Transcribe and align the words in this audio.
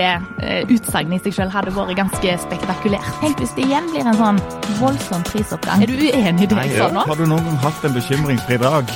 det 0.00 0.12
eh, 0.40 0.72
utsagnet 0.72 1.20
i 1.20 1.30
seg 1.30 1.36
selv 1.42 1.54
hadde 1.54 1.74
vært 1.76 1.96
ganske 1.98 2.36
spektakulært. 2.44 3.08
Tenk 3.22 3.42
hvis 3.42 3.52
det 3.56 3.66
igjen 3.68 3.90
blir 3.92 4.08
en 4.08 4.18
sånn 4.20 4.40
voldsom 4.80 5.24
prisoppgang. 5.28 5.84
Er 5.84 5.90
du 5.90 5.98
uenig 5.98 6.46
i 6.46 6.50
det 6.50 6.64
jeg 6.70 6.78
sa 6.78 6.88
nå? 6.94 7.04
Har 7.08 7.20
du 7.20 7.26
noen 7.28 7.44
gang 7.48 7.60
hatt 7.66 7.84
en 7.88 7.96
bekymringsfri 7.96 8.60
dag? 8.62 8.94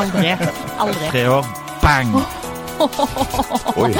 Aldri. 0.00 0.36
Aldri. 0.78 1.10
Tre 1.10 1.26
år, 1.38 1.50
bang! 1.82 2.14
Oi. 3.80 3.90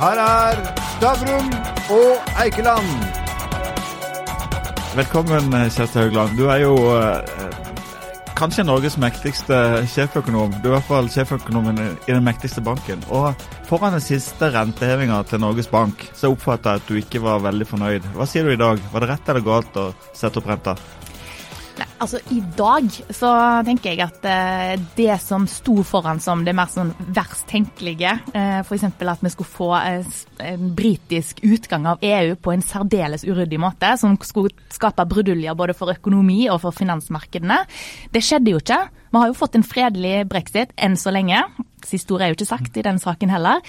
Her 0.00 0.20
er 0.22 0.62
Stavrum 0.94 1.50
og 1.92 2.32
Eikeland. 2.40 3.20
Velkommen, 4.94 5.50
Kjersti 5.74 5.98
Haugland. 5.98 6.36
Du 6.38 6.46
er 6.54 6.62
jo 6.62 6.76
eh, 6.94 7.43
kanskje 8.34 8.64
Norges 8.66 8.96
mektigste 8.98 9.56
sjeføkonom. 9.92 10.56
Du 10.62 10.68
er 10.68 10.72
i 10.72 10.74
hvert 10.74 10.88
fall 10.88 11.10
sjeføkonomen 11.12 11.78
i 11.84 12.10
den 12.10 12.24
mektigste 12.26 12.62
banken. 12.64 13.02
Og 13.14 13.30
foran 13.68 13.94
den 13.94 14.04
siste 14.04 14.50
rentehevinga 14.54 15.20
til 15.30 15.42
Norges 15.42 15.70
Bank, 15.70 16.08
så 16.18 16.32
oppfatter 16.34 16.74
jeg 16.74 16.82
at 16.82 16.90
du 16.90 16.98
ikke 16.98 17.22
var 17.24 17.44
veldig 17.46 17.68
fornøyd. 17.70 18.10
Hva 18.16 18.26
sier 18.28 18.46
du 18.46 18.54
i 18.54 18.60
dag? 18.60 18.82
Var 18.92 19.04
det 19.04 19.10
rett 19.12 19.30
eller 19.32 19.46
galt 19.46 19.78
å 19.80 19.88
sette 20.12 20.42
opp 20.42 20.50
renta? 20.50 20.76
Altså 22.04 22.18
I 22.36 22.42
dag 22.52 22.88
så 23.16 23.28
tenker 23.64 23.94
jeg 23.94 24.02
at 24.04 24.26
eh, 24.28 24.72
det 24.98 25.14
som 25.24 25.46
sto 25.48 25.78
foran 25.88 26.18
som 26.20 26.42
det 26.44 26.52
mer 26.52 26.68
sånn 26.68 26.90
verst 27.16 27.46
tenkelige, 27.48 28.10
eh, 28.36 28.58
f.eks. 28.60 28.84
at 28.84 29.22
vi 29.24 29.32
skulle 29.32 29.48
få 29.48 29.70
eh, 29.78 30.10
en 30.50 30.66
britisk 30.76 31.40
utgang 31.48 31.88
av 31.88 32.04
EU 32.04 32.34
på 32.36 32.52
en 32.52 32.64
særdeles 32.64 33.24
uryddig 33.24 33.56
måte, 33.62 33.94
som 33.96 34.18
skulle 34.20 34.52
skape 34.68 35.06
bruduljer 35.08 35.56
både 35.56 35.72
for 35.78 35.94
økonomi 35.94 36.42
og 36.52 36.60
for 36.66 36.76
finansmarkedene, 36.76 37.62
det 38.12 38.24
skjedde 38.26 38.52
jo 38.52 38.60
ikke. 38.60 38.82
Vi 39.14 39.20
har 39.22 39.28
jo 39.30 39.36
fått 39.38 39.54
en 39.54 39.62
fredelig 39.62 40.24
brexit 40.26 40.72
enn 40.74 40.96
så 40.98 41.12
lenge. 41.14 41.38
Siste 41.86 42.16
ord 42.16 42.24
er 42.24 42.32
jo 42.32 42.34
ikke 42.34 42.48
sagt 42.48 42.78
i 42.80 42.82
den 42.82 42.96
saken 42.98 43.30
heller. 43.30 43.60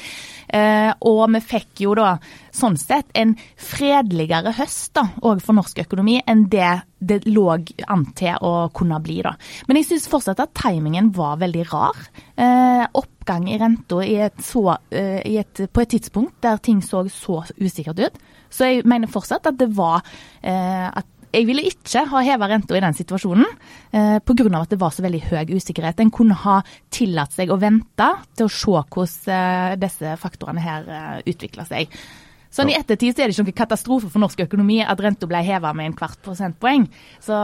Eh, 0.49 0.89
og 1.05 1.21
vi 1.35 1.41
fikk 1.45 1.83
jo 1.83 1.93
da 1.99 2.15
sånn 2.55 2.79
sett 2.81 3.11
en 3.13 3.35
fredeligere 3.61 4.55
høst 4.57 4.95
da, 4.97 5.03
òg 5.21 5.43
for 5.45 5.53
norsk 5.53 5.83
økonomi 5.85 6.17
enn 6.25 6.47
det 6.49 6.71
det 7.05 7.19
lå 7.29 7.43
an 7.53 8.07
til 8.17 8.39
å 8.41 8.71
kunne 8.73 8.97
bli. 9.05 9.19
da. 9.21 9.35
Men 9.67 9.77
jeg 9.77 9.91
syns 9.91 10.09
fortsatt 10.09 10.41
at 10.41 10.55
timingen 10.57 11.11
var 11.13 11.37
veldig 11.43 11.67
rar. 11.69 11.99
Eh, 12.33 12.85
oppgang 12.97 13.45
i 13.51 13.59
renta 13.61 14.01
eh, 14.01 15.67
på 15.69 15.83
et 15.83 15.93
tidspunkt 15.93 16.39
der 16.41 16.57
ting 16.57 16.81
så 16.81 17.05
så 17.05 17.43
usikkert 17.61 18.01
ut. 18.01 18.17
Så 18.49 18.71
jeg 18.71 18.87
mener 18.89 19.11
fortsatt 19.11 19.45
at 19.45 19.59
det 19.59 19.69
var 19.77 20.01
at 20.41 21.05
jeg 21.35 21.47
ville 21.49 21.65
ikke 21.67 22.05
ha 22.11 22.21
heva 22.25 22.47
renta 22.49 22.77
i 22.77 22.83
den 22.83 22.95
situasjonen 22.95 23.45
eh, 23.91 24.17
pga. 24.23 24.47
at 24.61 24.71
det 24.71 24.79
var 24.79 24.93
så 24.95 25.03
veldig 25.05 25.23
høy 25.29 25.55
usikkerhet. 25.57 25.99
En 25.99 26.13
kunne 26.13 26.37
ha 26.45 26.61
tillatt 26.93 27.35
seg 27.35 27.51
å 27.51 27.59
vente 27.59 28.11
til 28.35 28.47
å 28.47 28.51
se 28.51 28.71
hvordan 28.71 29.35
eh, 29.35 29.75
disse 29.81 30.15
faktorene 30.21 30.63
her 30.63 30.87
eh, 30.87 31.17
utvikla 31.33 31.67
seg. 31.67 31.91
Sånn 32.55 32.71
I 32.71 32.77
ettertid 32.77 33.15
så 33.15 33.23
er 33.23 33.27
det 33.27 33.35
ikke 33.35 33.43
noen 33.49 33.57
katastrofe 33.57 34.09
for 34.11 34.23
norsk 34.23 34.45
økonomi 34.45 34.79
at 34.79 35.01
renta 35.03 35.27
ble 35.27 35.41
heva 35.43 35.73
med 35.75 35.89
en 35.89 35.97
kvart 35.97 36.21
prosentpoeng. 36.23 36.87
Så 37.19 37.35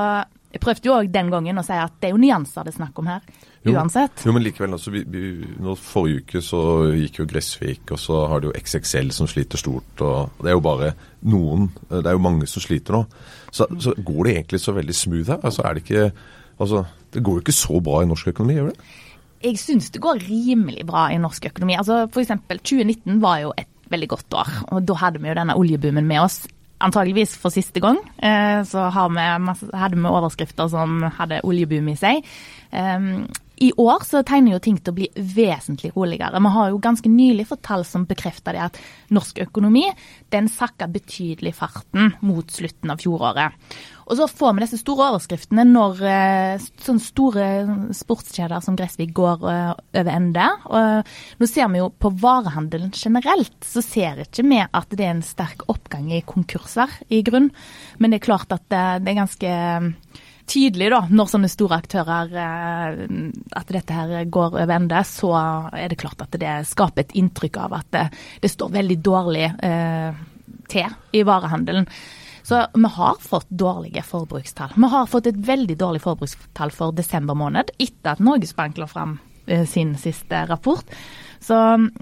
jeg 0.52 0.62
prøvde 0.64 0.90
jo 0.90 0.96
òg 0.98 1.12
den 1.14 1.30
gangen 1.32 1.62
å 1.62 1.64
si 1.64 1.76
at 1.80 1.94
det 2.02 2.10
er 2.10 2.16
jo 2.16 2.20
nyanser 2.20 2.68
det 2.68 2.74
er 2.74 2.78
snakk 2.82 2.98
om 3.00 3.08
her. 3.08 3.22
Uansett. 3.72 4.24
Jo, 4.24 4.30
jo 4.30 4.36
men 4.36 4.44
likevel. 4.44 4.74
Altså, 4.76 4.92
vi, 4.92 5.04
vi, 5.08 5.30
nå 5.64 5.76
Forrige 5.80 6.26
uke 6.26 6.42
så 6.44 6.62
gikk 6.98 7.22
jo 7.22 7.28
Gressvik, 7.30 7.94
og 7.94 8.02
så 8.02 8.26
har 8.32 8.42
de 8.42 8.50
jo 8.50 8.58
XXL 8.60 9.14
som 9.16 9.30
sliter 9.32 9.62
stort. 9.62 10.04
og 10.04 10.42
Det 10.42 10.52
er 10.52 10.58
jo 10.58 10.66
bare 10.66 10.92
noen. 11.32 11.70
Det 11.88 12.04
er 12.04 12.18
jo 12.18 12.26
mange 12.26 12.50
som 12.52 12.64
sliter 12.64 12.98
nå. 12.98 13.06
Så, 13.54 13.70
så 13.80 13.96
går 13.96 14.22
det 14.28 14.36
egentlig 14.36 14.62
så 14.64 14.76
veldig 14.76 14.98
smooth 14.98 15.32
her? 15.36 15.42
Altså, 15.42 15.66
er 15.66 15.78
det 15.78 15.86
ikke 15.86 16.12
Altså, 16.62 16.84
det 17.10 17.24
går 17.26 17.40
jo 17.40 17.42
ikke 17.42 17.58
så 17.58 17.80
bra 17.82 18.04
i 18.04 18.08
norsk 18.10 18.28
økonomi, 18.30 18.54
gjør 18.60 18.68
det? 18.70 18.90
Jeg 19.42 19.58
syns 19.58 19.88
det 19.90 20.02
går 20.04 20.20
rimelig 20.28 20.84
bra 20.86 21.08
i 21.10 21.18
norsk 21.18 21.48
økonomi. 21.50 21.74
Altså 21.74 22.04
F.eks. 22.06 22.36
2019 22.52 23.22
var 23.24 23.40
jo 23.42 23.54
et 23.58 23.70
veldig 23.90 24.10
godt 24.12 24.36
år. 24.38 24.52
og 24.70 24.86
Da 24.86 24.98
hadde 25.02 25.22
vi 25.24 25.32
jo 25.32 25.38
denne 25.40 25.56
oljeboomen 25.58 26.06
med 26.06 26.22
oss 26.22 26.44
antageligvis 26.84 27.38
for 27.40 27.54
siste 27.54 27.82
gang. 27.84 28.00
Eh, 28.22 28.62
vi, 28.66 29.28
hadde 29.74 29.96
vi 29.98 30.12
overskrifter 30.12 30.72
som 30.72 31.02
hadde 31.18 31.42
oljeboom 31.48 31.94
i 31.94 31.98
seg. 32.00 32.28
I 33.62 33.70
år 33.78 34.02
så 34.08 34.24
tegner 34.26 34.56
jo 34.56 34.60
ting 34.64 34.78
til 34.82 34.90
å 34.90 34.98
bli 34.98 35.08
vesentlig 35.14 35.92
roligere. 35.94 36.40
Vi 36.42 36.52
har 36.56 36.70
jo 36.72 36.82
ganske 36.82 37.10
nylig 37.14 37.46
fått 37.52 37.62
tall 37.68 37.84
som 37.86 38.08
bekrefter 38.10 38.58
det 38.58 38.64
at 38.66 38.80
norsk 39.14 39.44
økonomi 39.44 39.84
den 40.34 40.48
sakka 40.50 40.88
betydelig 40.90 41.54
farten 41.60 42.16
mot 42.26 42.50
slutten 42.50 42.90
av 42.90 43.04
fjoråret. 43.04 43.54
Og 44.10 44.18
så 44.18 44.26
får 44.28 44.56
vi 44.56 44.64
disse 44.64 44.80
store 44.82 45.12
overskriftene 45.12 45.68
når 45.70 46.02
eh, 46.10 46.66
sånne 46.82 47.06
store 47.06 47.46
sportskjeder 47.96 48.66
som 48.66 48.76
Gressvik 48.80 49.14
går 49.16 49.46
eh, 49.54 49.70
over 50.02 50.12
ende. 50.12 50.48
Og 50.66 51.14
nå 51.40 51.52
ser 51.52 51.70
vi 51.70 51.84
jo 51.84 51.92
på 51.94 52.12
varehandelen 52.24 52.90
generelt, 52.98 53.56
så 53.62 53.86
ser 53.86 54.26
ikke 54.26 54.48
vi 54.50 54.60
at 54.66 54.98
det 54.98 55.06
er 55.06 55.14
en 55.14 55.24
sterk 55.26 55.68
oppgang 55.72 56.10
i 56.18 56.26
konkurser 56.26 56.98
i 57.14 57.22
grunn. 57.30 57.54
Men 58.02 58.12
det 58.12 58.24
er 58.24 58.28
klart 58.32 58.58
at 58.58 58.66
det, 58.74 59.06
er 59.06 59.22
ganske 59.22 59.54
eh, 59.54 60.28
tydelig 60.50 60.90
da, 60.94 61.02
når 61.10 61.30
sånne 61.32 61.50
store 61.52 61.80
aktører 61.82 62.34
at 62.38 63.72
dette 63.72 63.96
her 63.96 64.26
går 64.32 64.58
over 64.58 64.74
ende, 64.76 65.04
så 65.08 65.32
er 65.76 65.92
det 65.92 66.00
klart 66.02 66.24
at 66.26 66.38
det 66.42 66.56
skaper 66.70 67.06
et 67.06 67.16
inntrykk 67.22 67.62
av 67.66 67.78
at 67.82 67.90
det, 67.94 68.08
det 68.44 68.52
står 68.52 68.74
veldig 68.76 68.98
dårlig 69.06 69.48
eh, 69.48 70.22
til 70.72 71.18
i 71.18 71.24
varehandelen. 71.28 71.88
Så 72.44 72.66
vi 72.74 72.90
har 72.96 73.18
fått 73.22 73.50
dårlige 73.50 74.04
forbrukstall. 74.04 74.74
Vi 74.76 74.90
har 74.94 75.10
fått 75.10 75.28
et 75.30 75.42
veldig 75.48 75.78
dårlig 75.78 76.02
forbrukstall 76.02 76.74
for 76.74 76.96
desember 76.96 77.38
måned, 77.38 77.70
etter 77.78 78.16
at 78.16 78.24
Norges 78.24 78.56
Bank 78.58 78.82
la 78.82 78.88
fram 78.90 79.20
eh, 79.46 79.66
sin 79.70 79.94
siste 80.00 80.46
rapport. 80.50 80.86
Så 81.42 81.58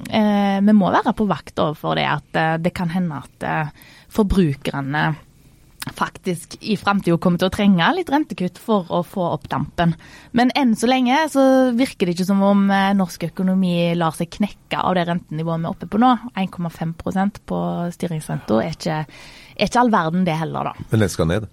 eh, 0.10 0.60
vi 0.62 0.76
må 0.76 0.92
være 0.92 1.16
på 1.16 1.28
vakt 1.30 1.60
overfor 1.64 2.00
det 2.00 2.08
at 2.12 2.40
eh, 2.40 2.56
det 2.60 2.74
kan 2.76 2.92
hende 2.92 3.22
at 3.24 3.46
eh, 3.48 3.74
forbrukerne 4.12 5.04
faktisk 5.96 6.58
i 6.62 6.78
framtida 6.80 7.18
kommer 7.22 7.42
til 7.42 7.50
å 7.50 7.54
trenge 7.54 7.90
litt 7.96 8.12
rentekutt 8.12 8.60
for 8.62 8.90
å 8.94 9.02
få 9.06 9.26
opp 9.34 9.50
dampen. 9.52 9.96
Men 10.38 10.54
enn 10.58 10.76
så 10.80 10.90
lenge 10.90 11.22
så 11.34 11.44
virker 11.78 12.08
det 12.08 12.18
ikke 12.18 12.30
som 12.30 12.44
om 12.46 12.66
eh, 12.74 12.92
norsk 12.98 13.30
økonomi 13.32 13.92
lar 13.98 14.16
seg 14.18 14.32
knekke 14.38 14.82
av 14.82 14.98
det 14.98 15.08
rentenivået 15.10 15.64
vi 15.64 15.70
er 15.70 15.74
oppe 15.74 15.90
på 15.90 16.02
nå. 16.02 16.12
1,5% 16.40 17.44
på 17.50 17.62
styringsrenta 17.96 18.62
er 18.64 18.76
ikke 18.78 19.04
er 19.60 19.68
ikke 19.68 19.82
all 19.82 19.92
verden 19.92 20.26
det 20.28 20.38
heller, 20.40 20.72
da. 20.72 20.88
Men 20.92 21.04
den 21.04 21.12
skal 21.12 21.28
ned? 21.30 21.50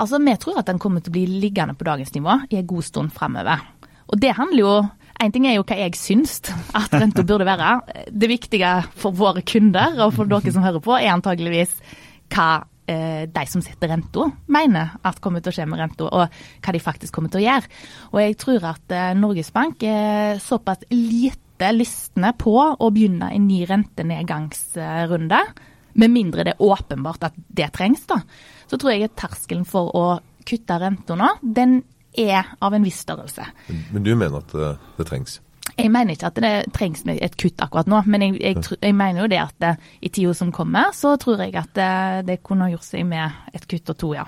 Altså, 0.00 0.18
Vi 0.22 0.36
tror 0.40 0.60
at 0.60 0.70
den 0.70 0.78
kommer 0.78 1.02
til 1.02 1.10
å 1.10 1.18
bli 1.18 1.26
liggende 1.42 1.74
på 1.74 1.84
dagens 1.84 2.14
nivå 2.14 2.38
i 2.50 2.60
en 2.60 2.66
god 2.66 2.86
stund 2.86 3.12
fremover. 3.12 3.60
Og 4.10 4.20
det 4.20 4.36
handler 4.38 4.60
jo 4.60 4.74
en 5.20 5.32
ting 5.32 5.46
er 5.46 5.58
jo 5.58 5.64
hva 5.68 5.76
jeg 5.76 5.98
syns 6.00 6.38
at 6.76 6.94
renta 6.96 7.24
burde 7.28 7.44
være. 7.44 7.80
Det 8.08 8.30
viktige 8.30 8.70
for 8.96 9.12
våre 9.12 9.42
kunder 9.44 9.98
og 10.06 10.14
for 10.16 10.30
dere 10.30 10.52
som 10.54 10.64
hører 10.64 10.80
på, 10.80 10.94
er 10.96 11.12
antageligvis 11.12 11.74
hva 12.32 12.62
eh, 12.90 13.24
de 13.30 13.44
som 13.48 13.62
setter 13.64 13.92
renta, 13.92 14.26
mener 14.52 14.96
at 15.06 15.20
kommer 15.22 15.44
til 15.44 15.52
å 15.52 15.56
skje 15.58 15.68
med 15.70 15.80
renta, 15.80 16.08
og 16.10 16.40
hva 16.60 16.74
de 16.74 16.82
faktisk 16.82 17.14
kommer 17.16 17.32
til 17.32 17.42
å 17.42 17.46
gjøre. 17.46 17.70
Og 18.12 18.22
jeg 18.24 18.38
tror 18.42 18.68
at 18.74 18.96
eh, 18.96 19.12
Norges 19.18 19.52
Bank 19.54 19.86
er 19.86 20.42
såpass 20.42 20.84
lite 20.92 21.72
lystne 21.76 22.32
på 22.40 22.54
å 22.56 22.92
begynne 22.94 23.32
en 23.36 23.46
ny 23.48 23.62
rentenedgangsrunde 23.68 25.42
med 26.00 26.12
mindre 26.12 26.44
det 26.46 26.54
er 26.54 26.62
åpenbart 26.62 27.30
at 27.30 27.38
det 27.48 27.70
trengs, 27.74 28.04
da, 28.10 28.20
så 28.70 28.78
tror 28.78 28.94
jeg 28.94 29.08
at 29.08 29.16
terskelen 29.18 29.66
for 29.68 29.90
å 29.96 30.04
kutte 30.46 30.78
renta 30.80 31.16
nå, 31.18 31.34
den 31.42 31.80
er 32.18 32.54
av 32.62 32.74
en 32.74 32.84
viss 32.86 33.02
størrelse. 33.04 33.44
Men, 33.68 33.84
men 33.94 34.06
du 34.06 34.12
mener 34.14 34.40
at 34.40 34.54
det, 34.54 34.72
det, 34.98 35.06
trengs? 35.10 35.38
Jeg 35.76 35.90
mener 35.92 36.16
ikke 36.16 36.28
at 36.28 36.38
det 36.42 36.52
trengs 36.76 37.02
et 37.06 37.36
kutt 37.40 37.62
akkurat 37.62 37.88
nå, 37.88 38.02
men 38.10 38.22
jeg, 38.26 38.40
jeg, 38.40 38.78
jeg 38.82 38.94
mener 38.96 39.24
jo 39.24 39.30
det 39.32 39.40
at 39.40 39.56
det, 39.62 39.72
i 40.02 40.08
tida 40.12 40.34
som 40.36 40.52
kommer, 40.52 40.92
så 40.96 41.14
tror 41.20 41.40
jeg 41.44 41.56
at 41.56 41.72
det, 41.76 41.90
det 42.28 42.42
kunne 42.44 42.70
gjort 42.72 42.88
seg 42.88 43.06
med 43.08 43.54
et 43.54 43.66
kutt 43.68 43.92
og 43.92 44.00
to, 44.00 44.14
ja. 44.18 44.26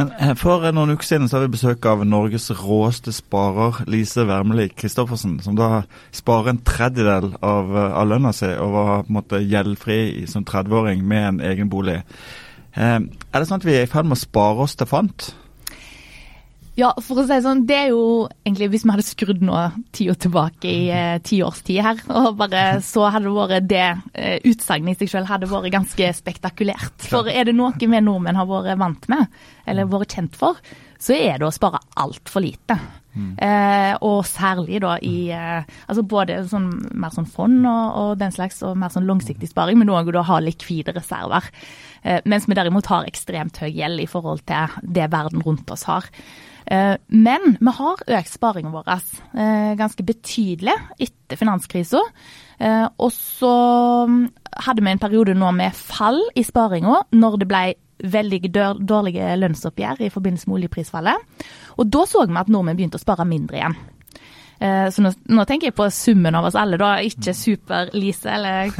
Men 0.00 0.12
eh, 0.16 0.32
For 0.38 0.64
noen 0.72 0.94
uker 0.94 1.06
siden 1.06 1.28
så 1.28 1.36
hadde 1.36 1.50
vi 1.50 1.56
besøk 1.58 1.86
av 1.88 2.04
Norges 2.08 2.48
råeste 2.62 3.12
sparer, 3.14 3.82
Lise 3.92 4.24
Wermelid 4.28 4.76
Christoffersen, 4.78 5.36
som 5.44 5.58
da 5.58 5.82
sparer 6.14 6.54
en 6.54 6.62
tredjedel 6.64 7.34
av, 7.44 7.74
eh, 7.76 7.98
av 8.00 8.08
lønna 8.08 8.32
si 8.36 8.48
og 8.54 8.72
var 8.76 9.04
på 9.04 9.12
en 9.12 9.18
måte 9.18 9.42
gjeldfri 9.42 10.00
som 10.30 10.46
30-åring 10.48 11.04
med 11.04 11.28
en 11.28 11.44
egen 11.52 11.70
bolig. 11.72 12.00
Eh, 12.72 12.98
er 12.98 13.36
det 13.36 13.48
sånn 13.48 13.60
at 13.60 13.68
vi 13.68 13.76
er 13.76 13.86
i 13.86 13.92
ferd 13.92 14.08
med 14.08 14.16
å 14.16 14.24
spare 14.24 14.64
oss 14.64 14.78
til 14.80 14.88
fant? 14.88 15.32
Ja, 16.78 16.88
for 17.04 17.20
å 17.20 17.24
si 17.28 17.36
sånn, 17.44 17.66
det 17.68 17.76
er 17.76 17.88
jo 17.92 18.04
egentlig 18.46 18.70
Hvis 18.72 18.86
vi 18.86 18.92
hadde 18.94 19.04
skrudd 19.04 19.42
nå 19.44 19.58
tida 19.92 20.14
tilbake 20.16 20.70
i 20.70 20.86
eh, 20.88 21.18
ti 21.24 21.42
års 21.44 21.60
tid 21.66 21.82
her, 21.84 22.00
og 22.08 22.38
bare 22.38 22.62
så 22.92 23.10
hadde 23.12 23.28
det 23.28 23.34
vært 23.36 23.68
det 23.68 23.88
eh, 24.16 24.38
utsagnet 24.48 24.96
i 24.96 25.04
seg 25.04 25.18
selv 25.18 25.32
hadde 25.32 25.50
vært 25.50 25.72
ganske 25.74 26.08
spektakulært. 26.22 27.10
For 27.10 27.28
er 27.28 27.50
det 27.50 27.56
noe 27.58 27.76
vi 27.76 28.00
nordmenn 28.00 28.40
har 28.40 28.48
vært 28.48 28.80
vant 28.80 29.12
med, 29.12 29.44
eller 29.68 29.90
vært 29.92 30.16
kjent 30.16 30.38
for, 30.38 30.60
så 31.02 31.16
er 31.18 31.40
det 31.40 31.48
å 31.48 31.54
spare 31.54 31.82
altfor 32.00 32.44
lite. 32.44 32.78
Mm. 33.12 33.32
Eh, 33.44 33.94
og 34.08 34.22
særlig 34.24 34.78
da 34.80 34.94
i 35.04 35.26
eh, 35.36 35.66
altså 35.84 36.04
både 36.08 36.38
sånn, 36.48 36.70
mer 36.96 37.12
sånn 37.12 37.28
fond 37.28 37.66
og, 37.68 37.98
og, 38.00 38.12
den 38.22 38.32
slags, 38.32 38.62
og 38.64 38.78
mer 38.80 38.92
sånn 38.94 39.08
langsiktig 39.08 39.50
sparing, 39.50 39.76
men 39.82 39.92
òg 39.92 40.08
å 40.14 40.24
ha 40.30 40.38
likvide 40.40 40.94
reserver. 40.96 41.50
Eh, 42.02 42.22
mens 42.24 42.48
vi 42.48 42.56
derimot 42.56 42.88
har 42.88 43.08
ekstremt 43.10 43.60
høy 43.60 43.68
gjeld 43.68 44.00
i 44.00 44.08
forhold 44.08 44.46
til 44.48 44.80
det 44.96 45.10
verden 45.12 45.44
rundt 45.44 45.74
oss 45.74 45.84
har. 45.90 46.08
Eh, 46.72 46.94
men 47.08 47.56
vi 47.60 47.74
har 47.76 48.04
økt 48.16 48.32
sparingen 48.32 48.72
vår 48.72 48.88
eh, 48.94 49.72
ganske 49.76 50.04
betydelig 50.06 50.74
etter 51.02 51.40
finanskrisa. 51.40 52.00
Eh, 52.58 52.86
og 52.96 53.12
så 53.12 53.54
mm, 54.08 54.22
hadde 54.66 54.84
vi 54.84 54.94
en 54.94 55.02
periode 55.02 55.36
nå 55.36 55.52
med 55.56 55.76
fall 55.76 56.20
i 56.38 56.44
sparinga 56.46 57.02
når 57.12 57.40
det 57.42 57.50
ble 57.50 57.64
veldig 58.02 58.50
dårlige 58.82 59.34
lønnsoppgjør 59.38 60.00
i 60.02 60.10
forbindelse 60.10 60.48
med 60.48 60.60
oljeprisfallet. 60.60 61.44
Og 61.78 61.90
da 61.92 62.06
så 62.08 62.24
vi 62.26 62.40
at 62.40 62.50
nordmenn 62.50 62.78
begynte 62.78 62.98
å 62.98 63.02
spare 63.02 63.28
mindre 63.28 63.60
igjen. 63.60 63.76
Eh, 64.62 64.88
så 64.94 65.02
nå, 65.02 65.10
nå, 65.34 65.42
tenker 65.48 65.70
jeg 65.70 65.74
på 65.74 65.88
summen 65.90 66.36
av 66.38 66.46
oss 66.46 66.56
alle, 66.58 66.78
da. 66.78 66.92
Ikke 67.02 67.34
Super-Lise, 67.34 68.30
eller 68.30 68.70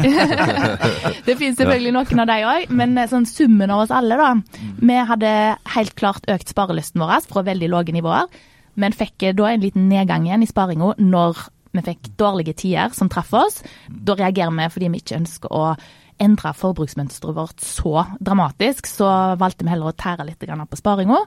Det 1.27 1.35
finnes 1.41 1.59
selvfølgelig 1.59 1.95
noen 1.97 2.23
av 2.23 2.31
de 2.31 2.37
òg, 2.47 2.75
men 2.79 2.95
eh, 3.01 3.09
sånn 3.11 3.27
summen 3.27 3.73
av 3.75 3.83
oss 3.85 3.95
alle, 3.95 4.19
da. 4.21 4.61
Vi 4.79 4.99
hadde 5.11 5.33
helt 5.75 5.97
klart 5.99 6.29
økt 6.31 6.53
sparelysten 6.55 7.03
vår 7.03 7.27
fra 7.27 7.43
veldig 7.49 7.73
lave 7.73 7.97
nivåer, 7.97 8.31
men 8.79 8.95
fikk 8.97 9.33
da 9.37 9.51
en 9.51 9.65
liten 9.65 9.91
nedgang 9.91 10.29
igjen 10.29 10.47
i 10.47 10.49
sparinga 10.49 10.95
når 11.03 11.43
vi 11.73 11.83
fikk 11.85 12.13
dårlige 12.21 12.55
tider 12.63 12.95
som 12.95 13.11
traff 13.11 13.33
oss. 13.37 13.61
Da 13.89 14.15
reagerer 14.17 14.55
vi 14.55 14.71
fordi 14.75 14.93
vi 14.93 15.03
ikke 15.03 15.19
ønsker 15.19 15.53
å 15.53 15.73
endra 16.23 16.53
forbruksmønsteret 16.57 17.37
vårt 17.37 17.65
så 17.65 18.07
dramatisk, 18.23 18.89
så 18.91 19.11
valgte 19.41 19.67
vi 19.67 19.73
heller 19.75 19.91
å 19.91 19.97
tære 19.97 20.27
litt 20.29 20.41
på 20.43 20.79
sparinga. 20.79 21.19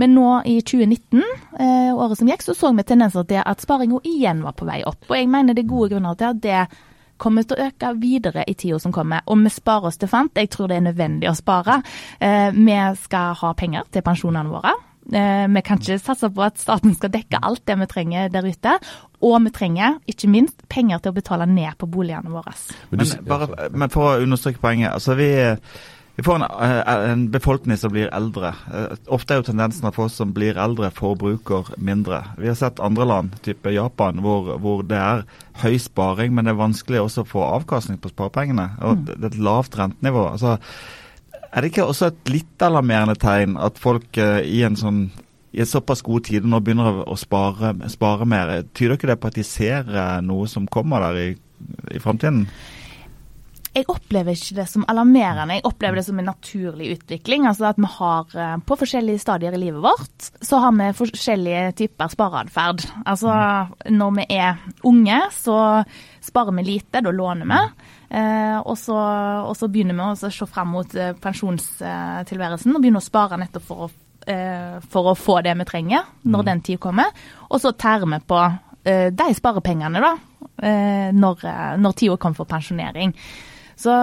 Men 0.00 0.14
nå 0.14 0.40
i 0.46 0.60
2019, 0.62 1.22
eh, 1.58 1.92
året 1.94 2.18
som 2.18 2.30
gikk, 2.30 2.42
så 2.42 2.54
så 2.54 2.72
vi 2.76 2.82
tendenser 2.82 3.26
til 3.26 3.42
at 3.44 3.60
sparinga 3.60 4.00
igjen 4.04 4.42
var 4.42 4.52
på 4.52 4.66
vei 4.68 4.82
opp. 4.84 5.04
Og 5.10 5.16
jeg 5.16 5.28
mener 5.28 5.54
det 5.54 5.64
er 5.64 5.74
gode 5.74 5.94
grunner 5.94 6.14
til 6.14 6.30
at 6.30 6.40
det 6.40 6.68
kommer 7.18 7.46
til 7.46 7.56
å 7.56 7.68
øke 7.68 7.92
videre 8.00 8.44
i 8.46 8.54
tida 8.54 8.78
som 8.82 8.92
kommer. 8.92 9.22
Og 9.26 9.38
vi 9.44 9.52
sparer 9.52 9.90
oss 9.90 10.00
til 10.00 10.10
fant. 10.10 10.34
Jeg 10.34 10.50
tror 10.50 10.68
det 10.68 10.80
er 10.80 10.88
nødvendig 10.88 11.30
å 11.30 11.36
spare. 11.38 11.82
Eh, 12.20 12.50
vi 12.50 12.80
skal 13.04 13.34
ha 13.40 13.52
penger 13.54 13.86
til 13.90 14.02
pensjonene 14.02 14.50
våre. 14.50 14.74
Eh, 15.12 15.46
vi 15.52 15.60
kan 15.60 15.80
ikke 15.80 15.98
satse 16.00 16.30
på 16.32 16.44
at 16.46 16.60
staten 16.60 16.94
skal 16.96 17.12
dekke 17.12 17.42
alt 17.44 17.64
det 17.68 17.76
vi 17.82 17.88
trenger 17.90 18.30
der 18.32 18.46
ute. 18.48 18.78
Og 19.24 19.40
vi 19.46 19.52
trenger, 19.56 19.98
ikke 20.10 20.28
minst, 20.28 20.62
penger 20.68 21.00
til 21.00 21.14
å 21.14 21.16
betale 21.16 21.48
ned 21.48 21.78
på 21.80 21.88
boligene 21.90 22.32
våre. 22.32 22.54
Men, 22.92 23.10
bare, 23.28 23.70
men 23.72 23.92
for 23.92 24.12
å 24.12 24.22
understreke 24.24 24.62
poenget. 24.62 24.92
altså 24.92 25.18
vi... 25.18 25.32
Vi 26.14 26.22
får 26.22 26.36
en, 26.36 26.42
eh, 26.42 27.10
en, 27.10 27.30
befolkning 27.30 27.76
som 27.76 27.90
blir 27.90 28.06
eldre. 28.14 28.52
Eh, 28.70 28.92
ofte 29.10 29.34
er 29.34 29.40
jo 29.40 29.48
tendensen 29.48 29.88
at 29.88 29.96
folk 29.96 30.12
som 30.14 30.30
blir 30.30 30.54
eldre, 30.62 30.92
forbruker 30.94 31.72
mindre. 31.74 32.20
Vi 32.38 32.46
har 32.46 32.54
sett 32.54 32.78
andre 32.78 33.06
land, 33.10 33.32
type 33.42 33.72
Japan, 33.74 34.20
hvor, 34.22 34.52
hvor 34.62 34.84
det 34.86 35.00
er 35.00 35.24
høy 35.64 35.74
sparing, 35.82 36.30
men 36.30 36.46
det 36.46 36.54
er 36.54 36.60
vanskelig 36.60 37.00
også 37.02 37.24
å 37.24 37.30
få 37.32 37.42
avkastning 37.48 37.98
på 37.98 38.12
sparepengene. 38.14 38.68
Og 38.86 39.00
mm. 39.00 39.04
det 39.08 39.18
er 39.18 39.32
et 39.32 39.42
lavt 39.42 39.74
rentenivå. 39.80 40.28
Altså, 40.36 40.54
er 41.50 41.58
det 41.58 41.72
ikke 41.72 41.88
også 41.90 42.12
et 42.12 42.30
litt 42.30 42.62
alarmerende 42.62 43.18
tegn 43.18 43.58
at 43.58 43.82
folk 43.82 44.22
i 44.22 44.62
en 44.62 44.78
sånn 44.78 45.08
i 45.54 45.66
såpass 45.68 46.02
god 46.04 46.26
tid 46.28 46.46
nå 46.46 46.60
begynner 46.64 47.02
å 47.06 47.16
spare, 47.18 47.74
spare 47.92 48.26
mer? 48.28 48.56
Tyder 48.74 48.98
ikke 48.98 49.10
det 49.12 49.20
på 49.22 49.30
at 49.30 49.38
de 49.38 49.46
ser 49.46 49.90
uh, 49.90 50.20
noe 50.24 50.48
som 50.50 50.68
kommer 50.70 51.04
der 51.08 51.20
i, 51.20 51.28
i 51.94 52.02
framtiden? 52.02 52.44
Jeg 53.74 53.88
opplever 53.90 54.36
ikke 54.36 54.54
det 54.60 54.68
som 54.70 54.84
alarmerende, 54.86 55.56
jeg 55.56 55.64
opplever 55.66 55.98
det 55.98 56.04
som 56.06 56.18
en 56.20 56.28
naturlig 56.30 56.92
utvikling. 56.94 57.48
Altså 57.50 57.66
at 57.72 57.80
vi 57.80 57.90
har 57.96 58.36
uh, 58.38 58.52
På 58.66 58.78
forskjellige 58.78 59.22
stadier 59.22 59.56
i 59.56 59.62
livet 59.64 59.82
vårt 59.82 60.28
så 60.38 60.60
har 60.62 60.76
vi 60.78 60.92
forskjellige 60.94 61.64
typer 61.82 62.12
spareatferd. 62.12 62.86
Altså 63.02 63.34
når 63.90 64.14
vi 64.20 64.28
er 64.36 64.62
unge, 64.86 65.18
så 65.34 65.58
sparer 66.22 66.54
vi 66.58 66.66
lite, 66.70 67.02
da 67.02 67.10
låner 67.14 67.50
vi. 67.50 67.62
Eh, 68.14 68.58
og, 68.62 68.76
så, 68.78 68.94
og, 69.48 69.54
så, 69.58 69.68
begynner 69.72 69.96
vi 69.96 70.04
å 70.06 70.30
se 70.30 70.46
frem 70.46 70.70
mot 70.76 70.92
eh, 70.94 71.14
pensjonstilværelsen 71.18 72.76
og 72.76 72.82
begynner 72.84 73.02
å 73.02 73.04
spare 73.04 73.38
nettopp 73.40 73.64
for 73.66 73.86
å, 73.86 73.88
eh, 73.88 74.03
for 74.24 75.10
å 75.10 75.16
få 75.18 75.40
det 75.44 75.52
vi 75.58 75.66
trenger 75.68 76.06
når 76.22 76.44
mm. 76.44 76.46
den 76.48 76.62
tid 76.64 76.80
kommer. 76.80 77.10
Og 77.50 77.60
så 77.60 77.74
tærer 77.76 78.08
vi 78.08 78.20
på 78.24 78.38
eh, 78.84 79.08
de 79.12 79.34
sparepengene 79.36 80.02
da, 80.02 80.12
eh, 80.62 81.10
når, 81.14 81.44
eh, 81.44 81.74
når 81.80 81.98
tida 81.98 82.16
kommer 82.20 82.42
for 82.42 82.50
pensjonering. 82.50 83.14
Så 83.76 83.94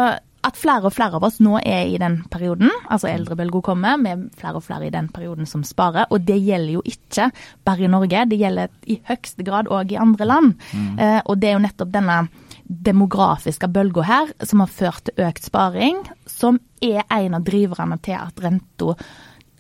at 0.42 0.58
flere 0.58 0.90
og 0.90 0.94
flere 0.96 1.20
av 1.20 1.26
oss 1.28 1.38
nå 1.44 1.60
er 1.60 1.92
i 1.92 2.00
den 2.02 2.22
perioden, 2.34 2.72
altså 2.90 3.08
mm. 3.08 3.14
eldrebølga 3.14 3.62
kommer, 3.66 4.00
med 4.02 4.30
flere 4.38 4.58
og 4.58 4.66
flere 4.66 4.88
i 4.88 4.94
den 4.94 5.10
perioden 5.14 5.46
som 5.50 5.64
sparer. 5.66 6.10
Og 6.10 6.24
det 6.26 6.40
gjelder 6.42 6.80
jo 6.80 6.86
ikke 6.90 7.30
bare 7.68 7.86
i 7.86 7.92
Norge, 7.92 8.24
det 8.32 8.40
gjelder 8.42 8.72
i 8.90 8.98
høyeste 9.10 9.46
grad 9.46 9.70
òg 9.70 9.94
i 9.94 10.00
andre 10.02 10.28
land. 10.28 10.56
Mm. 10.74 10.96
Eh, 10.98 11.20
og 11.26 11.38
det 11.42 11.52
er 11.52 11.58
jo 11.58 11.66
nettopp 11.68 11.94
denne 11.94 12.24
demografiske 12.72 13.68
bølga 13.70 14.06
her 14.08 14.32
som 14.48 14.64
har 14.64 14.72
ført 14.72 15.06
til 15.10 15.26
økt 15.28 15.46
sparing, 15.46 16.02
som 16.26 16.58
er 16.82 17.04
en 17.06 17.38
av 17.38 17.46
driverne 17.46 18.00
til 18.02 18.18
at 18.18 18.42
renta 18.42 18.96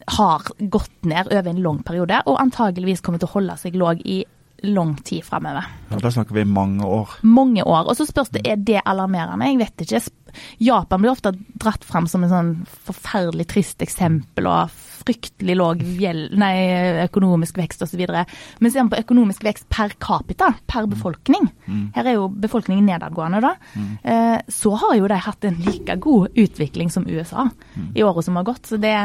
har 0.07 0.51
gått 0.59 1.05
ned 1.05 1.31
over 1.31 1.49
en 1.51 1.63
lang 1.63 1.81
periode, 1.85 2.21
og 2.25 2.39
antageligvis 2.41 3.03
kommer 3.05 3.21
til 3.21 3.29
å 3.29 3.35
holde 3.37 3.57
seg 3.61 3.77
låg 3.79 4.03
i 4.05 4.21
lang 4.61 4.93
tid 5.01 5.25
framover. 5.25 5.65
Ja, 5.89 5.97
da 6.03 6.11
snakker 6.13 6.37
vi 6.37 6.45
mange 6.45 6.85
år. 6.85 7.15
Mange 7.25 7.63
år. 7.65 7.87
Og 7.89 7.97
så 7.97 8.05
spørs 8.05 8.29
det 8.35 8.43
er 8.45 8.61
det 8.61 8.83
alarmerende. 8.85 9.47
Jeg 9.49 9.57
vet 9.57 9.85
ikke. 9.85 10.01
Japan 10.61 11.01
blir 11.01 11.15
ofte 11.15 11.33
dratt 11.33 11.85
fram 11.85 12.05
som 12.07 12.23
en 12.23 12.31
sånn 12.31 12.51
forferdelig 12.85 13.47
trist 13.49 13.81
eksempel. 13.81 14.49
og 14.51 14.69
fryktelig 15.01 15.55
lav 15.57 15.81
økonomisk 17.05 17.57
vekst 17.57 17.85
osv. 17.85 18.03
Men 18.05 18.71
ser 18.71 18.83
man 18.83 18.91
på 18.93 19.01
økonomisk 19.01 19.45
vekst 19.45 19.67
per 19.71 19.95
capita, 20.01 20.51
per 20.69 20.85
mm. 20.85 20.93
befolkning, 20.95 21.47
mm. 21.65 21.83
her 21.95 22.09
er 22.11 22.17
jo 22.19 22.27
befolkningen 22.29 22.85
nedadgående, 22.91 23.41
da, 23.43 23.55
mm. 23.73 23.91
eh, 24.03 24.37
så 24.51 24.75
har 24.83 24.95
jo 24.99 25.09
de 25.11 25.19
hatt 25.25 25.47
en 25.47 25.59
like 25.65 25.97
god 26.03 26.37
utvikling 26.37 26.93
som 26.93 27.07
USA 27.09 27.49
i 27.95 28.05
året 28.05 28.27
som 28.27 28.37
har 28.39 28.47
gått. 28.47 28.69
Så 28.69 28.77
det 28.81 28.95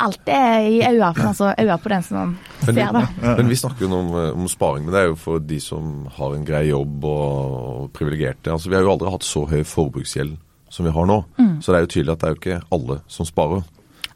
alt 0.00 0.30
er 0.32 0.66
i 0.66 0.78
øynene 0.82 1.26
altså, 1.28 1.52
på 1.82 1.92
den 1.92 2.04
som 2.06 2.36
ser 2.64 2.92
det. 2.96 3.02
Men 3.22 3.50
vi 3.50 3.58
snakker 3.58 3.86
jo 3.86 3.98
om, 3.98 4.12
om, 4.34 4.46
sparing, 4.50 4.86
men 4.86 4.94
det 4.94 5.02
er 5.02 5.10
jo 5.10 5.18
for 5.20 5.42
de 5.44 5.58
som 5.62 6.06
har 6.16 6.36
en 6.36 6.46
grei 6.46 6.66
jobb 6.70 7.04
og, 7.04 7.58
og 7.82 7.90
privilegerte. 7.96 8.52
Altså, 8.52 8.70
vi 8.70 8.78
har 8.78 8.86
jo 8.86 8.94
aldri 8.94 9.12
hatt 9.12 9.26
så 9.26 9.44
høy 9.50 9.60
forbruksgjeld 9.66 10.38
som 10.70 10.86
vi 10.86 10.94
har 10.94 11.06
nå. 11.10 11.20
Mm. 11.38 11.54
Så 11.60 11.72
det 11.72 11.78
er 11.78 11.86
jo 11.86 11.92
tydelig 11.96 12.14
at 12.14 12.22
det 12.22 12.28
er 12.28 12.34
jo 12.34 12.40
ikke 12.40 12.62
alle 12.78 13.00
som 13.10 13.28
sparer 13.28 13.62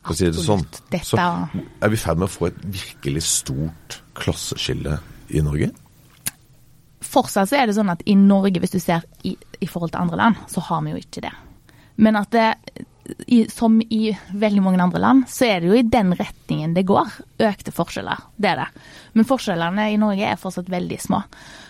for 0.04 0.12
å 0.12 0.18
si 0.18 0.28
det 0.28 0.42
sånn, 0.44 0.64
så 1.00 1.16
er 1.16 1.88
vi 1.88 1.96
i 1.96 2.00
ferd 2.00 2.20
med 2.20 2.28
å 2.28 2.32
få 2.32 2.50
et 2.50 2.58
virkelig 2.60 3.22
stort 3.24 4.02
klasseskille 4.18 4.98
i 5.32 5.40
Norge? 5.44 5.70
Fortsatt 7.04 7.48
så 7.48 7.56
er 7.56 7.70
det 7.70 7.76
sånn 7.78 7.92
at 7.92 8.02
i 8.10 8.16
Norge, 8.18 8.60
hvis 8.60 8.74
du 8.74 8.80
ser 8.82 9.06
i, 9.24 9.32
i 9.64 9.68
forhold 9.70 9.94
til 9.94 10.02
andre 10.02 10.20
land, 10.20 10.42
så 10.52 10.60
har 10.68 10.82
vi 10.84 10.92
jo 10.92 11.00
ikke 11.00 11.24
det. 11.24 11.32
Men 12.04 12.18
at 12.20 12.36
det, 12.36 12.50
i, 13.26 13.44
som 13.50 13.76
i 13.82 14.16
veldig 14.32 14.62
mange 14.64 14.82
andre 14.82 15.00
land, 15.02 15.26
så 15.28 15.48
er 15.48 15.60
det 15.60 15.70
jo 15.70 15.76
i 15.78 15.84
den 15.86 16.14
retningen 16.16 16.74
det 16.76 16.86
går. 16.88 17.10
Økte 17.44 17.74
forskjeller. 17.74 18.22
Det 18.36 18.52
er 18.52 18.62
det. 18.62 18.68
Men 19.18 19.28
forskjellene 19.28 19.90
i 19.92 19.98
Norge 20.00 20.30
er 20.30 20.40
fortsatt 20.40 20.70
veldig 20.72 21.00
små. 21.02 21.20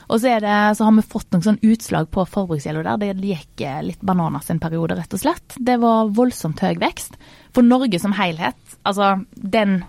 Og 0.04 0.20
så, 0.20 0.34
det, 0.42 0.56
så 0.76 0.84
har 0.86 0.94
vi 0.98 1.06
fått 1.14 1.32
noen 1.32 1.46
sånn 1.46 1.62
utslag 1.64 2.10
på 2.12 2.26
forbruksgjelda 2.28 2.96
der. 3.00 3.16
Det 3.16 3.32
gikk 3.32 3.64
litt 3.86 4.04
bananas 4.04 4.50
en 4.52 4.60
periode, 4.62 4.98
rett 4.98 5.16
og 5.16 5.22
slett. 5.22 5.56
Det 5.56 5.78
var 5.82 6.12
voldsomt 6.14 6.60
høy 6.64 6.76
vekst. 6.82 7.18
For 7.56 7.66
Norge 7.66 8.00
som 8.02 8.14
helhet, 8.18 8.78
altså 8.84 9.16
den 9.34 9.82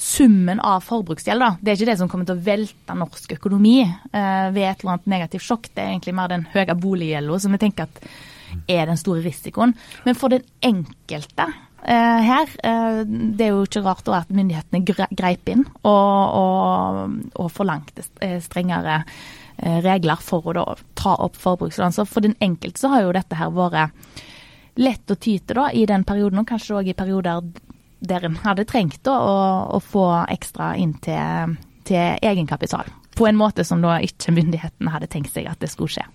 summen 0.00 0.62
av 0.64 0.80
forbruksgjeld, 0.86 1.42
da, 1.44 1.50
det 1.60 1.72
er 1.72 1.76
ikke 1.76 1.90
det 1.90 1.98
som 2.00 2.08
kommer 2.08 2.28
til 2.28 2.38
å 2.38 2.44
velte 2.44 2.96
norsk 2.96 3.34
økonomi 3.36 3.82
eh, 3.84 4.46
ved 4.48 4.64
et 4.64 4.80
eller 4.80 4.94
annet 4.94 5.10
negativt 5.12 5.44
sjokk. 5.44 5.68
Det 5.74 5.82
er 5.82 5.92
egentlig 5.92 6.16
mer 6.16 6.30
den 6.32 6.46
høye 6.54 6.76
boliggjelda 6.80 7.40
som 7.44 7.52
vi 7.52 7.60
tenker 7.60 7.88
at 7.88 8.00
er 8.68 8.86
den 8.90 9.00
store 9.00 9.24
risikoen. 9.24 9.74
Men 10.06 10.18
for 10.18 10.32
den 10.32 10.46
enkelte 10.64 11.48
eh, 11.84 12.22
her, 12.28 12.56
eh, 12.64 13.02
det 13.06 13.46
er 13.46 13.52
jo 13.54 13.66
ikke 13.66 13.84
rart 13.86 14.06
da 14.08 14.22
at 14.22 14.32
myndighetene 14.34 15.06
greip 15.16 15.52
inn 15.52 15.66
og, 15.82 16.40
og, 16.40 17.20
og 17.34 17.52
forlangte 17.54 18.06
eh, 18.24 18.38
strengere 18.44 19.02
Eh, 19.62 19.80
regler 19.84 20.16
for 20.24 20.46
å 20.48 20.52
da 20.56 20.62
ta 20.96 21.14
opp 21.20 21.34
forbrukslån. 21.36 21.92
For 22.08 22.24
den 22.24 22.36
enkelte 22.40 22.80
så 22.80 22.94
har 22.94 23.04
jo 23.04 23.12
dette 23.12 23.36
her 23.36 23.50
vært 23.52 24.22
lett 24.80 25.12
å 25.12 25.16
ty 25.20 25.36
til 25.36 25.58
da, 25.58 25.66
i 25.76 25.84
den 25.84 26.06
perioden, 26.08 26.40
og 26.40 26.48
kanskje 26.48 26.78
òg 26.78 26.88
i 26.88 26.96
perioder 26.96 27.44
der 28.00 28.24
en 28.24 28.38
hadde 28.40 28.64
trengt 28.64 29.02
da, 29.04 29.18
å, 29.20 29.34
å, 29.76 29.80
få 29.84 30.06
ekstra 30.32 30.72
inn 30.80 30.94
til, 31.04 31.58
til 31.84 32.16
egenkapital 32.24 32.88
på 33.20 33.26
en 33.28 33.36
måte 33.36 33.64
som 33.68 33.82
da 33.84 33.98
ikke 34.00 34.32
myndighetene 34.32 34.92
hadde 34.94 35.08
tenkt 35.12 35.34
seg 35.34 35.44
at 35.50 35.60
det 35.60 35.68
skulle 35.68 35.92
skje. 35.92 36.06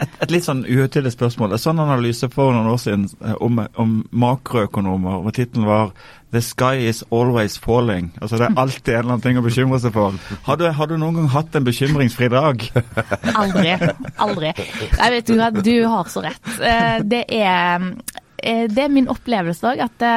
Et, 0.00 0.12
et 0.24 0.30
litt 0.32 0.46
sånn 0.46 0.62
uhøytidelig 0.64 1.12
spørsmål. 1.12 1.52
En 1.52 1.60
sånn 1.60 1.82
analyse 1.82 2.28
for 2.32 2.54
noen 2.54 2.70
år 2.72 2.78
siden 2.80 3.02
eh, 3.20 3.34
om, 3.44 3.60
om 3.76 3.96
makroøkonomer, 4.16 5.18
hvor 5.24 5.34
tittelen 5.36 5.68
var 5.68 5.90
'The 6.32 6.40
sky 6.42 6.86
is 6.88 7.02
always 7.12 7.58
falling'. 7.60 8.08
Altså 8.20 8.40
Det 8.40 8.46
er 8.48 8.56
alltid 8.62 8.94
en 8.94 8.98
eller 8.98 9.12
annen 9.14 9.24
ting 9.26 9.40
å 9.40 9.44
bekymre 9.44 9.80
seg 9.84 9.92
for. 9.94 10.16
Har 10.48 10.56
du, 10.60 10.64
har 10.78 10.88
du 10.88 10.96
noen 10.96 11.20
gang 11.20 11.28
hatt 11.36 11.58
en 11.60 11.68
bekymringsfri 11.68 12.30
dag? 12.32 12.64
Aldri. 13.42 13.76
Aldri. 14.16 14.54
Jeg 14.56 15.14
vet 15.16 15.28
du 15.28 15.42
at 15.44 15.60
du 15.60 15.74
har 15.84 16.08
så 16.12 16.24
rett. 16.24 16.54
Eh, 16.56 16.96
det 17.04 17.22
er, 17.36 17.90
eh, 18.40 18.64
det 18.72 18.88
er 18.88 18.96
min 18.96 19.12
opplevelse 19.12 19.74
òg 19.74 19.84
at 19.90 20.08